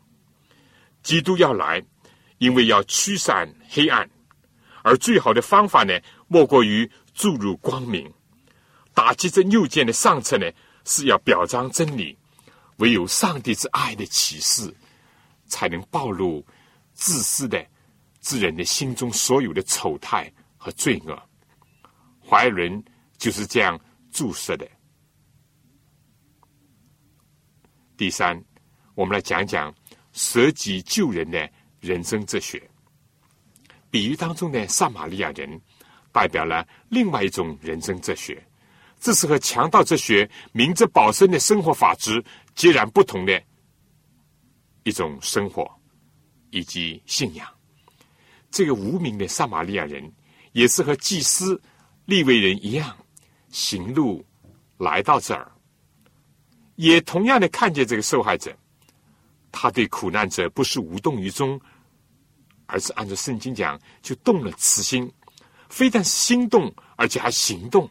[1.03, 1.83] 基督要来，
[2.37, 4.07] 因为要驱散黑暗，
[4.89, 5.93] 而最好的方法呢，
[6.29, 8.11] 莫过于注入光明。
[8.95, 10.51] 打击这右键的上策呢，
[10.87, 12.17] 是要表彰真理。
[12.79, 14.75] 唯有上帝之爱的启示，
[15.47, 16.43] 才能暴露
[16.95, 17.63] 自私的
[18.23, 21.23] 之人的心中所有的丑态和罪恶。
[22.27, 22.83] 怀伦
[23.19, 23.79] 就是这样
[24.11, 24.67] 注射的。
[27.97, 28.43] 第三，
[28.95, 29.75] 我们来讲讲。
[30.15, 31.49] 舍己救人的
[31.79, 32.69] 人生哲学，
[33.91, 35.61] 比喻当中的撒玛利亚人，
[36.13, 38.43] 代表了另外一种人生哲学。
[39.01, 42.23] 这是和强盗哲学、明哲保身的生活法则
[42.55, 43.41] 截然不同的
[44.83, 45.71] 一种生活
[46.51, 47.47] 以及信仰。
[48.51, 50.13] 这个无名的撒玛利亚人，
[50.53, 51.61] 也是和祭司、
[52.07, 52.97] 利未人一样，
[53.51, 54.25] 行路
[54.79, 55.53] 来到这儿，
[56.75, 58.53] 也同样的看见这个受害者。
[59.53, 61.61] 他对苦难者不是无动于衷，
[62.69, 65.11] 而是按照圣经讲，就动了慈心，
[65.69, 67.91] 非但是心动，而且还行动。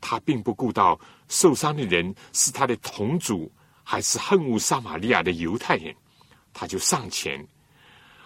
[0.00, 0.98] 他并不顾到
[1.28, 3.50] 受伤的人是他的同族，
[3.82, 5.94] 还是恨恶撒玛利亚的犹太人，
[6.54, 7.44] 他就上前。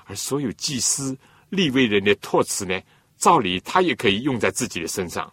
[0.04, 1.16] 而所有祭司、
[1.48, 2.78] 立位人的托词呢，
[3.16, 5.32] 照理他也可以用在自己的身上，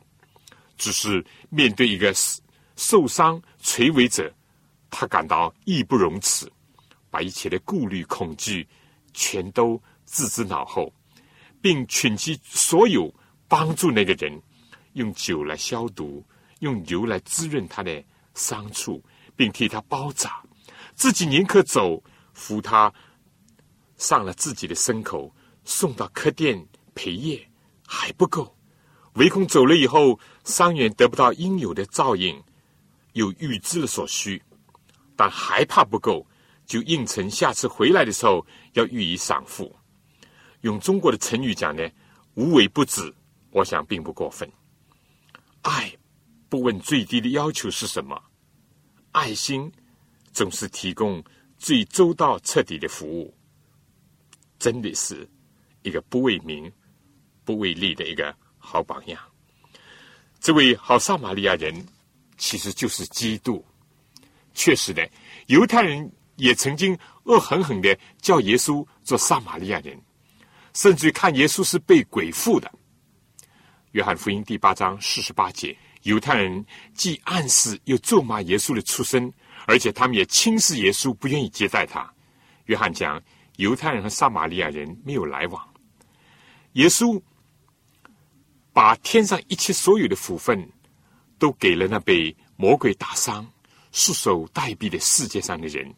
[0.77, 2.13] 只是面对一个
[2.77, 4.33] 受伤垂危者，
[4.89, 6.49] 他感到义不容辞。
[7.09, 8.65] 把一切的顾虑、恐惧
[9.13, 10.93] 全都置之脑后，
[11.61, 13.13] 并请其所有
[13.47, 14.41] 帮助那个人，
[14.93, 16.25] 用酒来消毒，
[16.59, 18.03] 用油来滋润他的
[18.33, 19.03] 伤处，
[19.35, 20.41] 并替他包扎，
[20.95, 22.01] 自己宁可走，
[22.33, 22.93] 扶他
[23.97, 25.33] 上了自己的牲口，
[25.63, 27.49] 送到客店陪夜，
[27.85, 28.55] 还不够。
[29.15, 32.41] 唯恐走了以后，伤员得不到应有的照应，
[33.13, 34.41] 又预知了所需，
[35.17, 36.25] 但还怕不够，
[36.71, 39.75] 就应承下次回来的时候要予以赏付。
[40.61, 41.85] 用中国的成语讲呢
[42.35, 43.13] ，“无微不至”，
[43.51, 44.49] 我想并不过分。
[45.63, 45.93] 爱
[46.47, 48.17] 不问最低的要求是什么，
[49.11, 49.69] 爱心
[50.31, 51.21] 总是提供
[51.57, 53.35] 最周到彻底的服务，
[54.57, 55.29] 真的是
[55.81, 56.71] 一个不为名、
[57.43, 58.33] 不为利的一个。
[58.63, 59.19] 好榜样，
[60.39, 61.85] 这位好撒玛利亚人
[62.37, 63.65] 其实就是基督。
[64.53, 65.09] 确实的，
[65.47, 69.99] 犹太人也曾经恶狠狠的叫耶稣做撒玛利亚人，
[70.73, 72.71] 甚至于看耶稣是被鬼附的。
[73.91, 79.31] 约翰福音第八章四十八节，犹太人既暗示又咒骂耶稣的出身，
[79.67, 82.11] 而且他们也轻视耶稣，不愿意接待他。
[82.65, 83.21] 约翰讲，
[83.57, 85.67] 犹太人和撒玛利亚人没有来往，
[86.73, 87.21] 耶稣。
[88.73, 90.65] 把天上一切所有的福分，
[91.37, 93.45] 都给了那被魔鬼打伤、
[93.91, 95.93] 束手待毙的世界上的人，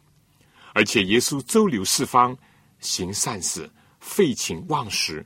[0.74, 2.36] 而且耶稣周流四方，
[2.80, 3.70] 行善事，
[4.00, 5.24] 废寝忘食，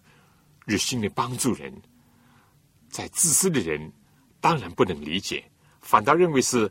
[0.64, 1.74] 热心的帮助人。
[2.88, 3.92] 在自私的人
[4.40, 5.44] 当然不能理解，
[5.80, 6.70] 反倒认为是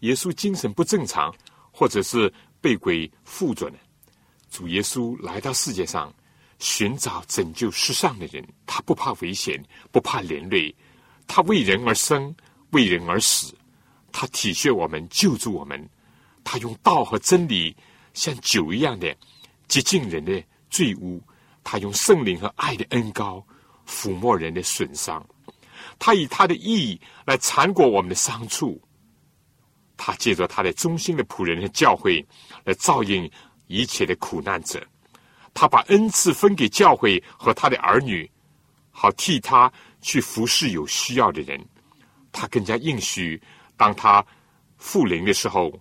[0.00, 1.34] 耶稣精神不正常，
[1.72, 3.78] 或者是被鬼附着呢。
[4.48, 6.14] 主耶稣来到世界上。
[6.60, 10.74] 寻找拯救世上的人，他不怕危险，不怕连累，
[11.28, 12.34] 他为人而生，
[12.70, 13.54] 为人而死，
[14.10, 15.88] 他体恤我们，救助我们，
[16.42, 17.76] 他用道和真理
[18.18, 19.16] 像酒一样的
[19.68, 21.22] 洁净人的罪污，
[21.62, 23.46] 他用圣灵和爱的恩膏
[23.86, 25.24] 抚摸人的损伤，
[26.00, 28.82] 他以他的意义来缠裹我们的伤处，
[29.96, 32.26] 他借着他的忠心的仆人的教诲
[32.64, 33.30] 来照应
[33.68, 34.84] 一切的苦难者。
[35.54, 38.28] 他把恩赐分给教会和他的儿女，
[38.90, 41.64] 好替他去服侍有需要的人。
[42.32, 43.40] 他更加应许，
[43.76, 44.26] 当他
[44.76, 45.72] 复临的时候，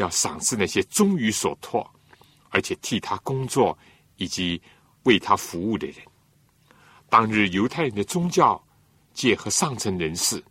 [0.00, 1.88] 要赏赐那些忠于所托，
[2.48, 3.78] 而且替他工作
[4.16, 4.60] 以及
[5.02, 5.96] 为他服务的人。
[7.10, 8.62] 当日犹太人的宗教
[9.12, 10.42] 界和上层人士，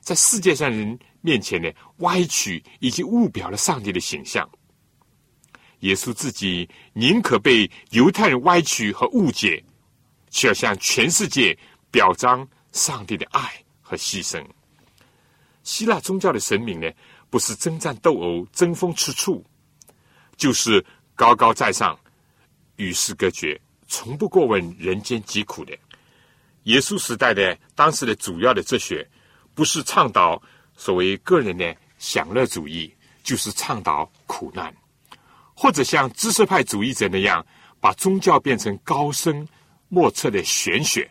[0.00, 4.48] 在世界上人面前呢，歪曲以及误表了上帝的形象。
[5.80, 9.64] 耶稣自己宁可被犹太人歪曲和误解，
[10.28, 11.58] 却要向全世界
[11.90, 14.44] 表彰上帝的爱和牺牲。
[15.62, 16.90] 希腊宗教的神明呢，
[17.32, 19.42] 不是征战斗殴、争风吃醋，
[20.36, 21.98] 就是高高在上、
[22.76, 23.58] 与世隔绝，
[23.88, 25.72] 从不过问人间疾苦的。
[26.64, 29.08] 耶稣时代的当时的主要的哲学，
[29.54, 30.40] 不是倡导
[30.76, 34.70] 所谓个人的享乐主义，就是倡导苦难。
[35.54, 37.42] 或者像知识派主义者那样，
[37.80, 39.48] 把宗教变成高深
[39.88, 41.10] 莫测的玄学，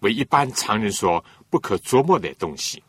[0.00, 2.82] 为一般常人所不可琢磨的东西。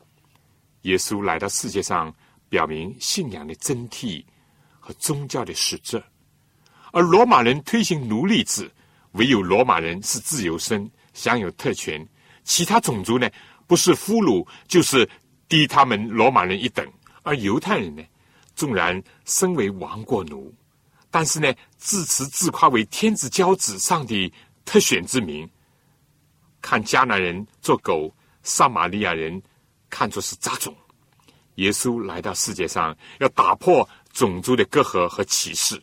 [0.81, 2.11] 耶稣来到世界上，
[2.51, 4.21] 表明信仰的真谛
[4.77, 6.03] 和宗教的实质。
[6.91, 8.69] 而罗马人推行奴隶制，
[9.13, 12.05] 唯有罗马人是自由身，享有特权，
[12.43, 13.29] 其他种族呢，
[13.67, 15.09] 不是俘虏，就是
[15.47, 16.85] 低他们罗马人一等。
[17.23, 18.03] 而犹太人呢，
[18.53, 20.53] 纵然身为亡国奴。
[21.09, 24.29] 但是呢，自持自夸为天子骄子、上帝
[24.65, 25.49] 特选之民，
[26.61, 29.41] 看迦南人做狗，撒玛利亚人
[29.89, 30.75] 看作是杂种。
[31.55, 35.81] 耶稣来到世界上，要打破种族的隔阂和歧视，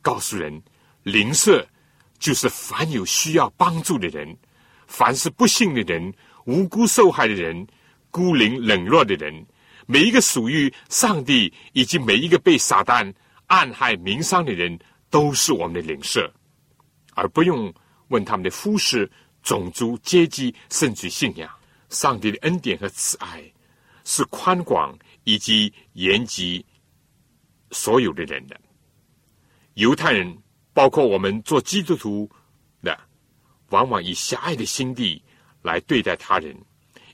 [0.00, 0.62] 告诉人：
[1.02, 1.66] 灵舍
[2.18, 4.36] 就是凡有需要帮助的人，
[4.86, 6.12] 凡是不幸的人、
[6.44, 7.66] 无辜受害的人、
[8.10, 9.46] 孤零冷落的人，
[9.86, 13.12] 每一个属于上帝，以及每一个被撒旦。
[13.46, 14.78] 暗害民伤的人
[15.10, 16.32] 都是我们的灵舍，
[17.14, 17.74] 而不用
[18.06, 19.10] 问他们的肤色、
[19.42, 21.50] 种族、阶级，甚至信仰。
[21.88, 23.42] 上帝的恩典和慈爱
[24.04, 26.64] 是宽广以及延及
[27.70, 28.60] 所有的人的。
[29.74, 30.36] 犹太人，
[30.72, 32.28] 包括我们做基督徒
[32.82, 32.98] 的，
[33.70, 35.22] 往往以狭隘的心地
[35.62, 36.56] 来对待他人，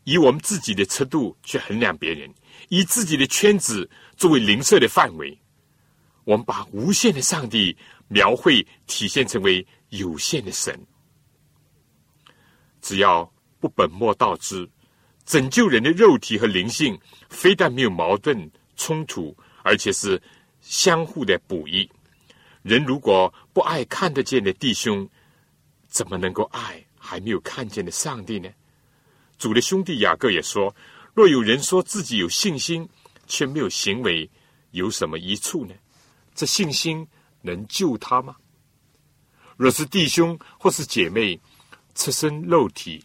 [0.05, 2.33] 以我们自己的尺度去衡量别人，
[2.69, 5.39] 以自己的圈子作为邻舍的范围。
[6.25, 7.77] 我们把无限的上帝
[8.09, 10.77] 描绘、体现成为有限的神。
[12.81, 14.69] 只要不本末倒置，
[15.27, 16.99] 拯救人的肉体和灵性，
[17.29, 20.23] 非但没有矛盾冲突，而且是
[20.61, 21.91] 相互的补益。
[22.63, 25.09] 人如果不爱看得见的弟兄，
[25.89, 28.49] 怎么能够爱还没有看见的上帝呢？
[29.37, 30.75] 主的兄弟雅各也说
[31.13, 32.89] ：“若有人说自己有信心，
[33.27, 34.31] 却没有行为，
[34.71, 35.75] 有什么益处呢？
[36.35, 37.07] 这信心
[37.43, 38.37] 能救他吗？
[39.57, 41.41] 若是弟兄或是姐妹，
[41.95, 43.03] 赤身肉体，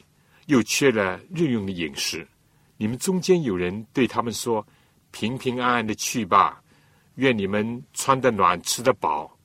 [0.48, 2.28] 又缺了日用的饮食，
[2.78, 4.66] 你们中间有人对他们说
[5.12, 6.62] ：‘平平安安的去吧，
[7.16, 9.36] 愿你们穿得暖，吃得饱。’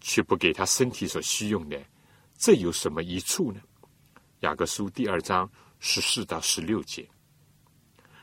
[0.00, 1.76] 却不给他身体所需用的，
[2.38, 3.60] 这有什么益处呢？
[4.40, 7.04] 雅各书第二章十四到十六节。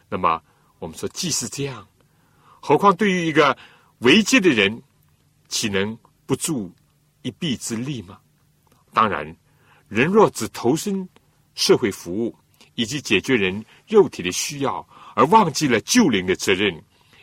[0.08, 0.42] 那么
[0.80, 1.86] 我们说，既是这样，
[2.62, 3.56] 何况对于一个
[4.00, 4.82] 违戒的人，
[5.50, 5.96] 岂能
[6.26, 6.72] 不助
[7.24, 8.20] 一臂之力吗？
[8.94, 9.36] 当然，
[9.90, 11.08] 人若只投身
[11.56, 12.36] 社会服务
[12.76, 16.80] 以及解决人肉体的需要，而忘记了救灵的责任，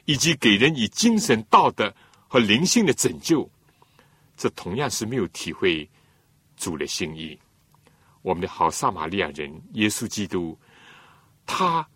[0.06, 1.94] 以及给人以精神、道德
[2.26, 3.48] 和灵性的拯救。
[4.36, 5.88] 这同样是没有体会
[6.56, 7.38] 主的心意。
[8.22, 10.58] 我们的好撒玛利亚人耶稣基督，
[11.44, 11.86] 他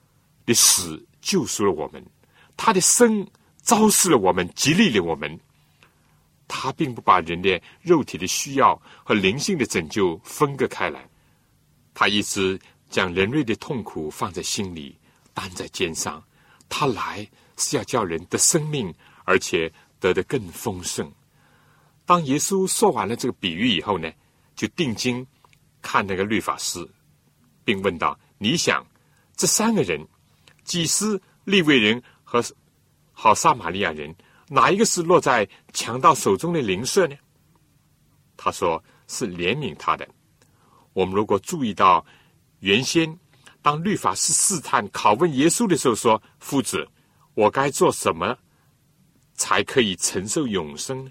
[0.45, 2.05] 的死救赎了我们，
[2.57, 3.27] 他的生
[3.63, 5.41] 昭示了我们，激励了我们。
[6.49, 11.09] 他并不把人的肉体的需要和灵性的拯救分割开来，
[11.99, 14.95] 他一直将人类的痛苦放在心里，
[15.33, 16.23] 担在肩上。
[16.69, 17.27] 他来
[17.57, 18.95] 是要叫人的生命，
[19.25, 21.11] 而且得的更丰盛。
[22.05, 24.13] 当耶稣说完了这个比喻以后呢，
[24.55, 25.27] 就定睛
[25.81, 26.87] 看那个律法师，
[27.65, 28.87] 并问道：“你想，
[29.35, 30.07] 这三个人，
[30.65, 32.45] 祭司、利未人和
[33.13, 34.15] 好撒玛利亚人，
[34.49, 37.17] 哪一个是落在强盗手中的灵舍呢？”
[38.37, 40.07] 他说：“是怜悯他的。”
[40.97, 42.03] 我们如果注意到，
[42.61, 43.19] 原先
[43.61, 46.89] 当律法师试探拷问耶稣的时候，说：“夫子，
[47.35, 48.35] 我该做什么
[49.35, 51.11] 才可以承受永生呢？”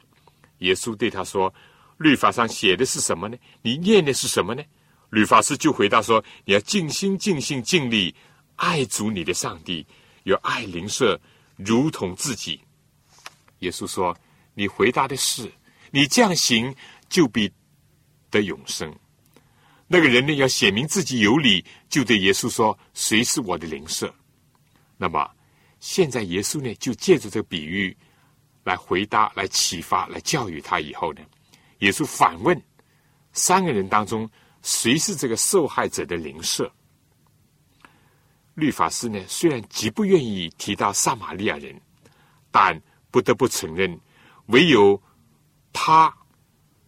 [0.58, 1.54] 耶稣对他说
[1.98, 3.38] ：“律法上写的是什么呢？
[3.62, 4.64] 你念的是什么呢？”
[5.12, 8.16] 律法师就回答说：“你要尽心、尽性、尽力
[8.56, 9.86] 爱主你的上帝，
[10.24, 11.22] 有爱邻舍
[11.58, 12.60] 如同自己。”
[13.60, 14.18] 耶稣说
[14.56, 15.52] ：“你回答的是，
[15.92, 16.76] 你这样行
[17.08, 17.54] 就必
[18.32, 18.92] 得永生。”
[19.88, 24.14] 那个人呢，要显明自己有理，就对耶稣说：“谁是我的邻舍？”
[24.98, 25.30] 那么
[25.80, 27.96] 现在耶稣呢，就借着这个比喻。
[28.66, 31.22] 来回答、来启发、来教育他以后呢，
[31.82, 32.60] 耶稣反问
[33.32, 34.28] 三个人当中
[34.64, 36.68] 谁是这个受害者的邻舍？
[38.56, 41.80] 律法师呢，虽然极不愿意提到撒玛利亚人，
[42.50, 42.82] 但
[43.12, 44.00] 不得不承认，
[44.48, 45.00] 唯有
[45.72, 46.12] 他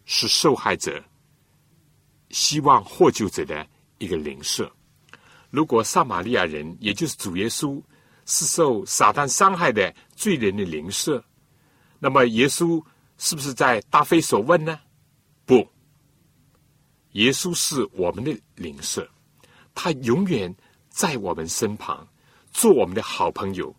[0.05, 0.99] 是受害者、
[2.29, 3.67] 希望获救者的
[3.97, 4.71] 一个灵舍。
[5.49, 7.81] 如果撒玛利亚人，也就是主耶稣，
[8.25, 11.23] 是受撒旦伤害的罪人的灵舍。
[11.99, 12.83] 那么耶稣
[13.17, 14.79] 是不是在答非所问呢？
[15.45, 15.67] 不，
[17.13, 19.09] 耶稣是我们的灵舍，
[19.73, 20.53] 他永远
[20.89, 22.07] 在我们身旁，
[22.51, 23.73] 做我们的好朋友。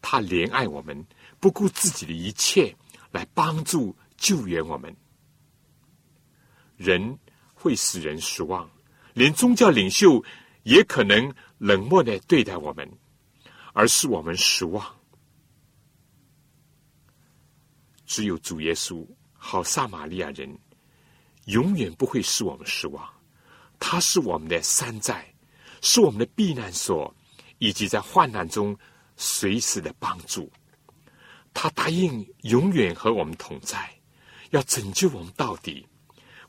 [0.00, 1.04] 他怜爱我们，
[1.40, 2.74] 不顾自己的一切
[3.10, 4.96] 来帮助救援我们。
[6.78, 7.18] 人
[7.60, 8.68] 会使人失望，
[9.12, 10.24] 连宗教领袖
[10.62, 12.90] 也可能冷漠的对待我们，
[13.74, 14.82] 而使我们失望。
[18.06, 20.58] 只有主耶稣，好撒玛利亚人，
[21.44, 23.06] 永远不会使我们失望。
[23.78, 25.30] 他是我们的山寨，
[25.82, 27.14] 是我们的避难所，
[27.58, 28.74] 以及在患难中
[29.16, 30.50] 随时的帮助。
[31.52, 33.92] 他答应永远和我们同在，
[34.48, 35.86] 要拯救我们到底。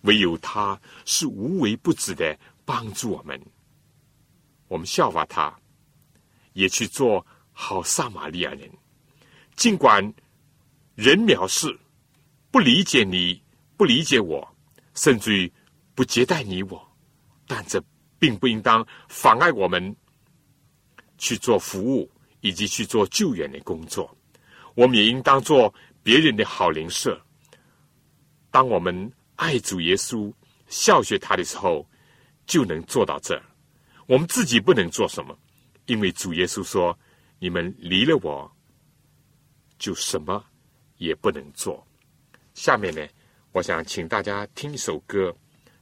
[0.02, 3.40] 唯有他是无微不至的帮助我们。
[4.68, 5.54] 我们效法他，
[6.54, 8.70] 也去做好撒玛利亚人，
[9.56, 10.14] 尽管。
[10.96, 11.80] 人藐视，
[12.52, 13.42] 不理解你，
[13.76, 14.56] 不理解我，
[14.94, 15.52] 甚至于
[15.96, 16.96] 不接待你我，
[17.48, 17.82] 但这
[18.20, 19.96] 并不应当妨碍我们
[21.18, 24.16] 去做服务以及去做救援的工作。
[24.76, 25.74] 我们也应当做
[26.04, 27.20] 别人的好邻舍。
[28.52, 29.12] 当我们
[29.42, 30.32] 爱主耶稣、
[30.68, 31.84] 效学他的时候，
[32.46, 33.42] 就能做到这。
[34.06, 35.36] 我们自己不能做什么，
[35.88, 36.96] 因为主耶稣说
[37.42, 38.50] ：“你们离了我，
[39.80, 40.46] 就什么。”
[40.98, 41.84] 也不能做。
[42.54, 43.02] 下面呢，
[43.52, 45.36] 我想请大家听一首歌，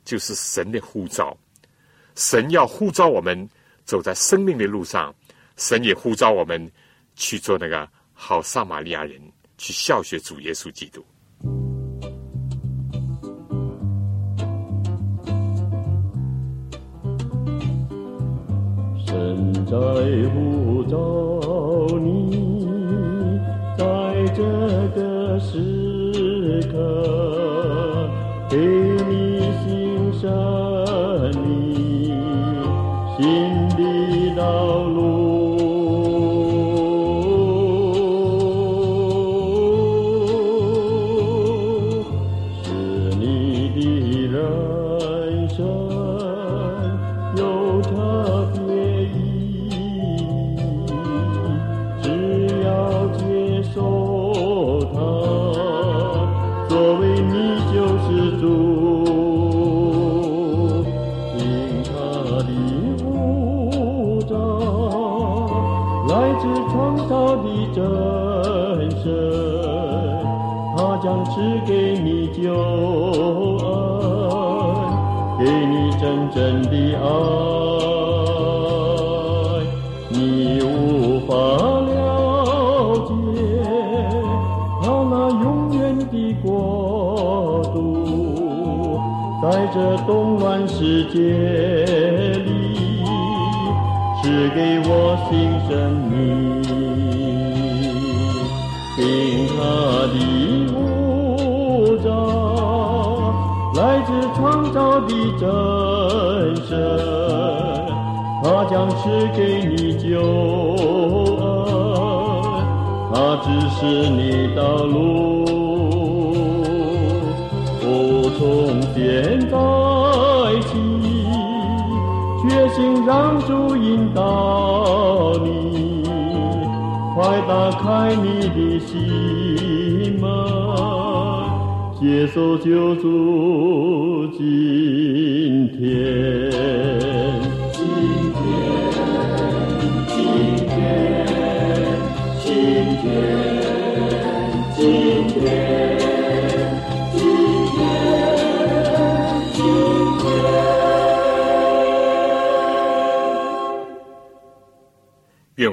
[0.05, 1.37] 就是神的呼召。
[2.15, 3.45] 神要呼召我们
[3.83, 5.13] 走在生命的路上，
[5.57, 6.71] 神也呼召我们
[7.17, 9.21] 去做那个好撒玛利亚人，
[9.57, 11.05] 去效学主耶稣基督。
[19.19, 19.75] 人在
[20.33, 20.97] 不找
[21.97, 23.37] 你
[23.77, 23.83] 在
[24.33, 24.41] 这
[24.95, 28.09] 个时刻
[28.49, 30.23] 给你心生
[31.43, 32.13] 你
[33.17, 33.23] 心
[33.77, 34.88] 里老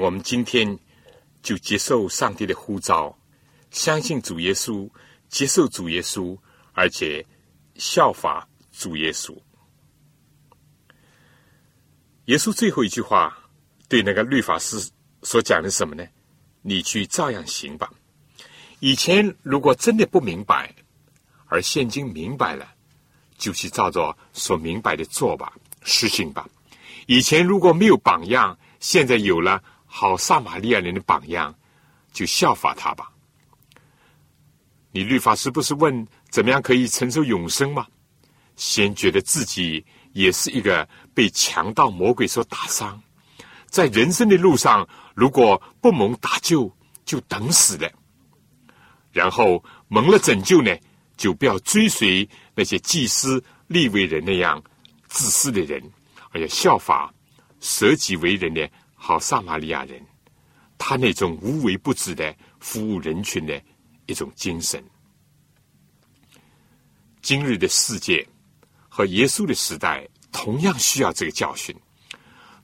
[0.07, 0.79] 我们今天
[1.43, 3.13] 就接受上帝的呼召，
[3.71, 4.89] 相信主耶稣，
[5.27, 6.37] 接受主耶稣，
[6.71, 7.25] 而且
[7.75, 9.37] 效法主耶稣。
[12.27, 13.37] 耶稣最后一句话
[13.89, 14.89] 对那个律法师
[15.23, 16.07] 所讲的什么呢？
[16.61, 17.91] 你去照样行吧。
[18.79, 20.73] 以前如果真的不明白，
[21.47, 22.65] 而现今明白了，
[23.37, 25.51] 就去照着所明白的做吧，
[25.83, 26.47] 实行吧。
[27.07, 29.61] 以前如果没有榜样，现在有了
[29.99, 31.51] 好撒玛利亚人的榜样，
[32.13, 33.11] 就效法他吧。
[34.91, 37.87] 你律法师不是问怎么样可以承受永生吗？
[38.55, 39.83] 先觉得自己
[40.13, 43.01] 也是一个被强盗魔鬼所打伤，
[43.65, 46.71] 在人生的路上，如果不蒙打救，
[47.03, 47.91] 就等死了。
[49.11, 50.77] 然后蒙了拯救呢，
[51.17, 54.63] 就不要追随那些祭司、立为人那样
[55.07, 55.81] 自私的人，
[56.29, 57.11] 而要效法
[57.59, 58.69] 舍己为人的
[58.99, 60.05] 好撒玛利亚人，
[60.77, 63.61] 他那种无微不至的服务人群的
[64.07, 64.83] 一种精神。
[67.21, 68.27] 今日的世界
[68.89, 71.73] 和耶稣的时代同样需要这个教训。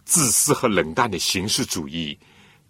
[0.03, 2.17] 自私和冷淡的形式主义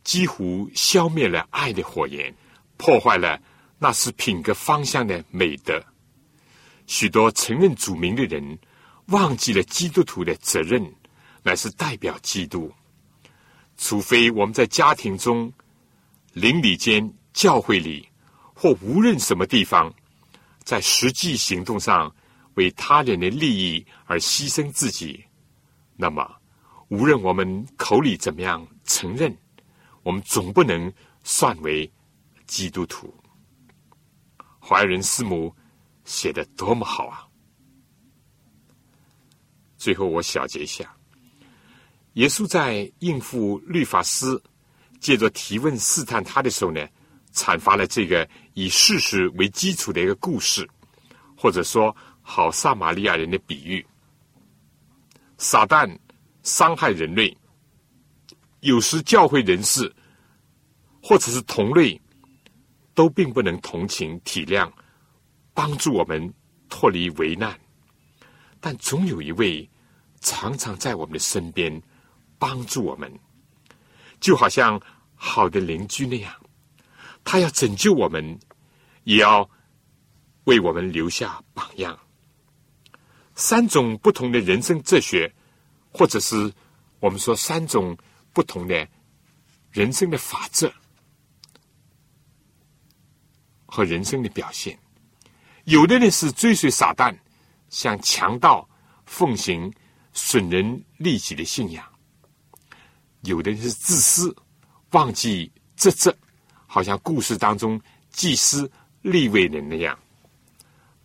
[0.04, 2.32] 几乎消灭了爱的火焰，
[2.78, 3.42] 破坏了
[3.80, 5.84] 那是品格方向的美德。
[6.86, 8.60] 许多承认主名的人
[9.08, 10.94] 忘记了基督徒的责任，
[11.42, 12.72] 乃是代表基督。
[13.86, 15.52] 除非我们在家庭中、
[16.32, 18.08] 邻里间、教会里，
[18.56, 19.94] 或无论什么地方，
[20.64, 22.10] 在实际行动上
[22.54, 25.22] 为他人的利益而牺牲自己，
[25.98, 26.34] 那么，
[26.88, 29.38] 无论我们口里怎么样承认，
[30.02, 30.90] 我们总不能
[31.26, 31.92] 算为
[32.48, 33.14] 基督徒。
[34.62, 35.54] 怀仁师母
[36.06, 37.28] 写的多么好啊！
[39.78, 40.96] 最后，我小结一下。
[42.14, 44.40] 耶稣在应付律法师，
[45.00, 46.88] 借着提问试探他的时候呢，
[47.34, 50.70] 阐发了这个以事实为基础的一个故事，
[51.36, 53.84] 或者说好撒玛利亚人的比喻。
[55.40, 55.90] 撒旦
[56.44, 57.36] 伤害人类，
[58.60, 59.92] 有时教会人士
[61.02, 62.00] 或者是同类，
[62.94, 64.72] 都并不能同情体谅，
[65.56, 66.32] 帮助我们
[66.70, 67.60] 脱离危难，
[68.60, 69.68] 但总有一位
[70.22, 71.82] 常常在我们的身边。
[72.44, 73.10] 帮助我们，
[74.20, 74.78] 就好像
[75.16, 76.36] 好的邻居那样，
[77.24, 78.38] 他要拯救我们，
[79.06, 79.50] 也要
[80.44, 81.98] 为我们留下榜样。
[83.34, 85.34] 三种不同的人生哲学，
[85.90, 86.54] 或者是
[87.00, 87.98] 我们说三种
[88.34, 88.86] 不同的
[89.72, 90.70] 人生的法则
[93.66, 94.78] 和人生的表现。
[95.64, 97.18] 有的人是追随撒旦，
[97.70, 98.68] 像强盗，
[99.06, 99.74] 奉行
[100.12, 101.93] 损人利己的信仰。
[103.24, 104.36] 有的人是自私，
[104.92, 106.14] 忘记职责，
[106.68, 107.80] 好像故事当中
[108.12, 108.70] 祭司
[109.02, 109.98] 立位人那样。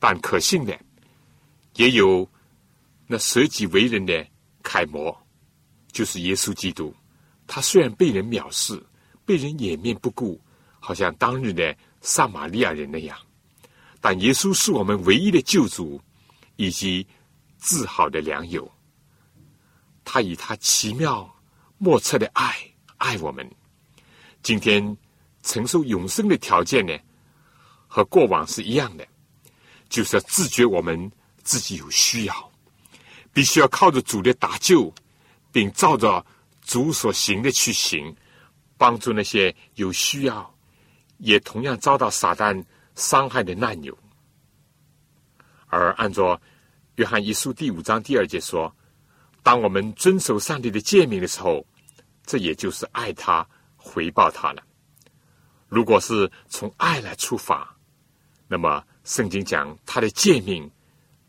[0.01, 0.77] 但可信的，
[1.75, 2.29] 也有
[3.07, 4.27] 那舍己为人的
[4.63, 5.17] 楷模，
[5.93, 6.93] 就是耶稣基督。
[7.47, 8.85] 他虽然被人藐视，
[9.25, 10.41] 被人掩面不顾，
[10.81, 13.17] 好像当日的撒玛利亚人那样，
[14.01, 16.01] 但耶稣是我们唯一的救主，
[16.57, 17.07] 以及
[17.59, 18.69] 自豪的良友。
[20.05, 21.33] 他以他奇妙。
[21.79, 22.57] 莫测的爱
[22.97, 23.49] 爱我们，
[24.43, 24.97] 今天
[25.43, 26.93] 承受永生的条件呢，
[27.87, 29.07] 和过往是一样的，
[29.89, 31.11] 就是要自觉我们
[31.45, 32.53] 自己有需要，
[33.33, 34.93] 必须要靠着主的搭救，
[35.53, 36.25] 并照着
[36.63, 38.15] 主所行的去行，
[38.77, 40.53] 帮助那些有需要，
[41.19, 42.65] 也同样遭到撒旦
[42.97, 43.97] 伤害的难友。
[45.69, 46.41] 而按照
[46.97, 48.75] 约翰一书第五章第二节说，
[49.49, 51.67] 当我们遵守上帝的诫命的时候，
[52.27, 54.63] 这也就是爱他、回报他了。
[55.69, 57.75] 如果是从爱来出发，
[58.47, 60.71] 那么圣经讲他的诫命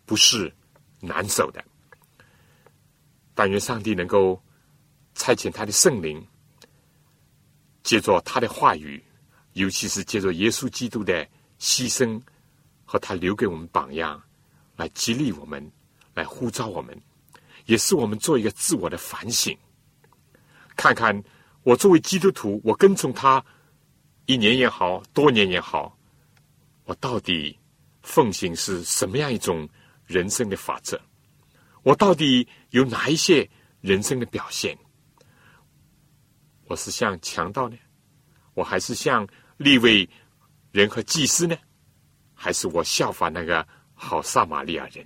[0.06, 0.54] 不是
[1.00, 1.64] 难守的。
[3.34, 4.44] 但愿上帝能够
[5.16, 6.22] 差遣他的圣灵，
[7.84, 9.02] 借着他的话语，
[9.54, 11.26] 尤其是借着耶稣基督的
[11.58, 12.22] 牺牲
[12.84, 14.22] 和他留给我们榜样，
[14.76, 15.72] 来激励我们，
[16.14, 17.02] 来呼召我们，
[17.70, 19.56] 也是我们做一个自我的反省，
[20.76, 21.24] 看看
[21.62, 23.44] 我作为基督徒，我跟从他。
[24.26, 25.98] 一年也好多年也好，
[26.84, 27.58] 我到底
[28.04, 29.68] 奉行是什么样一种
[30.06, 31.02] 人生的法则？
[31.82, 33.50] 我到底有哪一些
[33.82, 34.78] 人生的表现？
[36.66, 37.78] 我是像强盗呢，
[38.54, 40.08] 我还是像立位
[40.72, 41.58] 人和祭司呢？
[42.36, 45.04] 还是我效法那个好撒玛利亚人？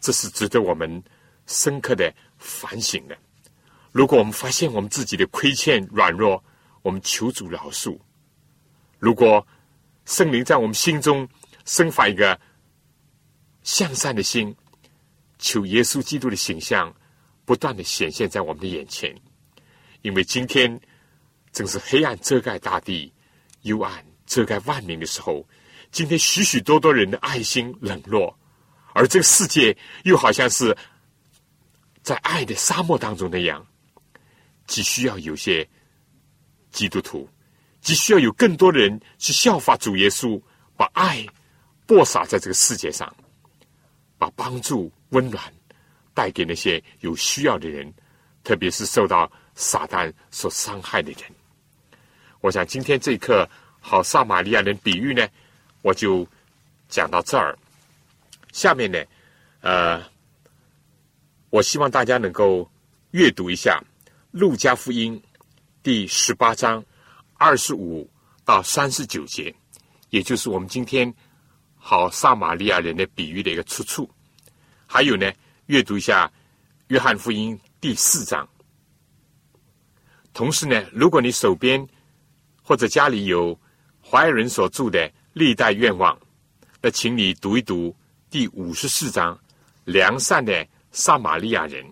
[0.00, 1.02] 这是值得我们
[1.46, 3.16] 深刻的反省的。
[3.92, 6.42] 如果我们发现我们自己的亏欠软弱，
[6.82, 7.98] 我们求主饶恕。
[8.98, 9.46] 如果
[10.04, 11.28] 圣灵在我们心中
[11.64, 12.38] 生发一个
[13.62, 14.54] 向善的心，
[15.38, 16.94] 求耶稣基督的形象
[17.44, 19.14] 不断的显现在我们的眼前，
[20.02, 20.80] 因为今天
[21.52, 23.12] 正是黑暗遮盖大地、
[23.62, 25.46] 幽暗遮盖万民的时候。
[25.90, 28.36] 今天许许多多人的爱心冷落，
[28.94, 30.76] 而这个世界又好像是
[32.04, 33.66] 在爱的沙漠当中那样，
[34.68, 35.68] 只需要有些
[36.70, 37.28] 基督徒。
[37.80, 40.40] 只需要有更多的人去效法主耶稣，
[40.74, 41.26] 把爱
[41.84, 43.14] 播撒在这个世界上，
[44.16, 45.52] 把帮助、温暖
[46.14, 47.92] 带给那些有需要的人，
[48.42, 51.22] 特别是受到撒旦所伤害的人。
[52.40, 53.46] 我想今天这一课
[53.80, 55.28] 好撒玛利亚人比喻呢，
[55.82, 56.26] 我就
[56.88, 57.54] 讲到这儿。
[58.52, 58.98] 下面呢，
[59.60, 60.02] 呃，
[61.54, 62.68] 我希望大家能够
[63.12, 63.80] 阅读一下
[64.32, 65.16] 《路加福音》
[65.84, 66.84] 第十八章。
[67.34, 68.10] 二十五
[68.44, 69.54] 到三十九节，
[70.10, 71.14] 也就是我们今天
[71.76, 74.10] 好撒玛利亚人的比喻的一个出处。
[74.84, 75.32] 还有呢，
[75.66, 76.28] 阅读一下
[76.88, 78.48] 约翰福音第四章。
[80.32, 81.86] 同时呢，如果你手边
[82.64, 83.56] 或者家里有
[84.00, 86.18] 华人所著的历代愿望，
[86.82, 87.94] 那请你读一读
[88.28, 89.38] 第五十四章
[89.84, 91.84] 良善的撒玛利亚人。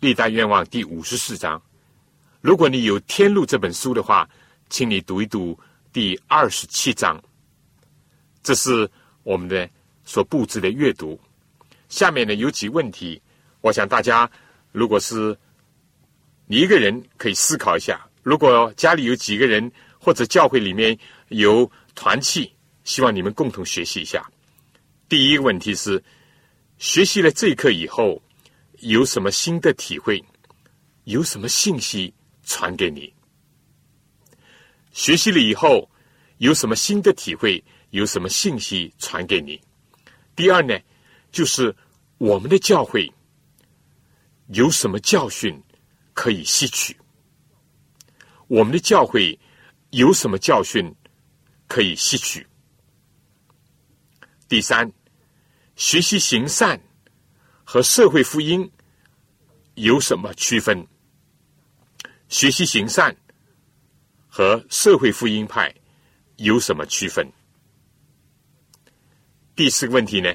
[0.00, 1.62] 历代愿望第五十四章。
[2.40, 4.28] 如果你有《天路》这本书的话，
[4.68, 5.56] 请你读一读
[5.92, 7.22] 第二十七章。
[8.42, 8.90] 这是
[9.22, 9.70] 我们的
[10.04, 11.18] 所布置的阅读。
[11.88, 13.22] 下面呢有几问题，
[13.60, 14.28] 我想大家
[14.72, 15.38] 如果是
[16.46, 18.04] 你一个人可以思考一下。
[18.24, 20.98] 如果家里有几个人，或者教会里面
[21.28, 22.52] 有团契，
[22.82, 24.28] 希望你们共同学习一下。
[25.08, 26.02] 第一个问题是：
[26.80, 28.22] 学习了这一课以后，
[28.78, 30.24] 有什么新的体会？
[31.04, 32.14] 有什么信息？
[32.42, 33.12] 传给你，
[34.90, 35.88] 学习了以后
[36.38, 37.62] 有什么新的体会？
[37.90, 39.60] 有什么信息传给你？
[40.34, 40.74] 第二呢，
[41.30, 41.76] 就是
[42.16, 43.12] 我们的教会
[44.48, 45.62] 有什么教训
[46.14, 46.96] 可以吸取？
[48.48, 49.38] 我们的教会
[49.90, 50.92] 有什么教训
[51.68, 52.46] 可以吸取？
[54.48, 54.90] 第三，
[55.80, 56.78] 学习行善
[57.64, 58.70] 和社会福音
[59.76, 60.86] 有什么区分？
[62.28, 63.16] 学习行善
[64.28, 65.74] 和社会福音派
[66.36, 67.26] 有什么区分？
[69.56, 70.30] 第四个问题呢，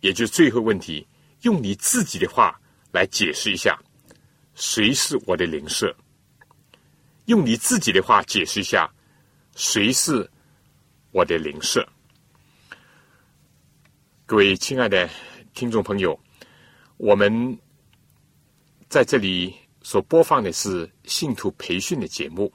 [0.00, 1.06] 也就是最后问题，
[1.42, 2.58] 用你自己的话
[2.92, 3.78] 来解释一下，
[4.54, 5.94] 谁是我的灵舍？
[7.26, 8.90] 用你自己的话解释一下，
[9.54, 10.30] 谁是
[11.10, 11.86] 我的灵舍？
[14.32, 15.10] 各位亲爱的
[15.52, 16.18] 听众朋友，
[16.96, 17.58] 我们
[18.88, 19.54] 在这里。
[19.82, 22.50] 所播放的是信徒培训的节目。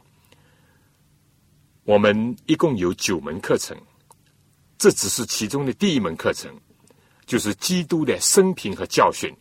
[1.84, 3.78] 我们一共有九门课程，
[4.80, 6.52] 这只是其中的第一门课程，
[7.28, 9.32] 就是基督的生平和教训。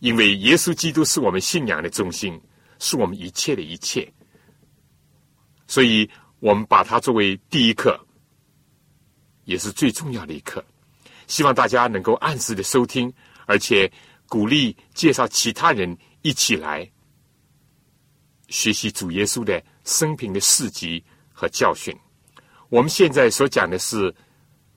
[0.00, 2.40] 因为耶稣基督是我们信仰的中心，
[2.80, 4.12] 是我们一切的一切，
[5.68, 7.96] 所以我们把它作为第一课，
[9.44, 10.64] 也是最重要的一课。
[11.26, 13.12] 希望大家能够按时的收听，
[13.46, 13.90] 而且
[14.28, 16.90] 鼓励介绍其他人一起来。
[18.48, 21.02] 学习主耶稣的生平的事迹
[21.32, 21.96] 和教训。
[22.68, 24.14] 我们现在所讲的是，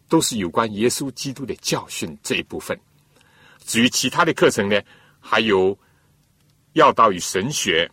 [0.08, 2.80] 都是有关耶稣基督的教训这一部分。
[3.66, 4.82] 至于其他的课程呢，
[5.20, 5.78] 还有
[6.74, 7.89] 要道与神学，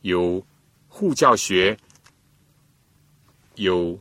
[0.00, 0.44] 有
[0.88, 1.76] 护教学，
[3.54, 3.98] 有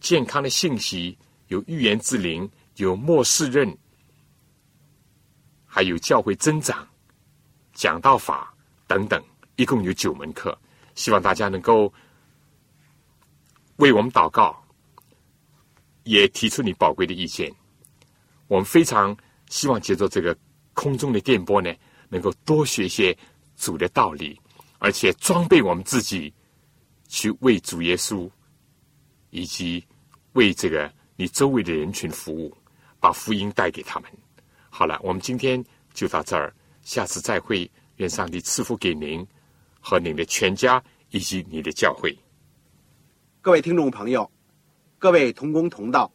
[0.00, 1.16] 健康的信息，
[1.48, 3.76] 有预言之灵，有末世论，
[5.64, 6.86] 还有教会增长、
[7.72, 8.54] 讲道法
[8.86, 9.22] 等等，
[9.56, 10.56] 一共有九门课。
[10.94, 11.92] 希望大家能够
[13.76, 14.62] 为我们祷告，
[16.04, 17.52] 也提出你宝贵的意见。
[18.46, 19.16] 我们非常
[19.48, 20.36] 希望借着这个
[20.72, 21.74] 空中的电波呢，
[22.08, 23.16] 能够多学一些
[23.56, 24.38] 主的道理，
[24.78, 26.32] 而且装备我们自己
[27.08, 28.30] 去为主耶稣
[29.30, 29.84] 以及
[30.32, 32.56] 为这个你周围的人群服务，
[33.00, 34.10] 把福音带给他们。
[34.68, 37.70] 好了，我们今天就到这儿，下次再会。
[37.96, 39.26] 愿上帝赐福给您
[39.80, 42.14] 和您的全家以及你的教会。
[43.40, 44.30] 各位听众朋友，
[44.98, 46.12] 各位同工同道，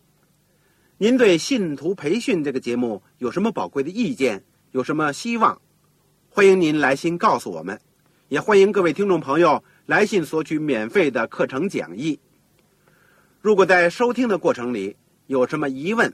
[0.99, 4.43] 您对信徒培训这个节目有什么宝贵的意见？
[4.73, 5.59] 有什么希望？
[6.29, 7.81] 欢迎您来信告诉我们，
[8.27, 12.19] 也欢迎各位听众朋友来信索取免费的课程讲义。
[13.39, 16.13] 如果在收听的过程里有什么疑问，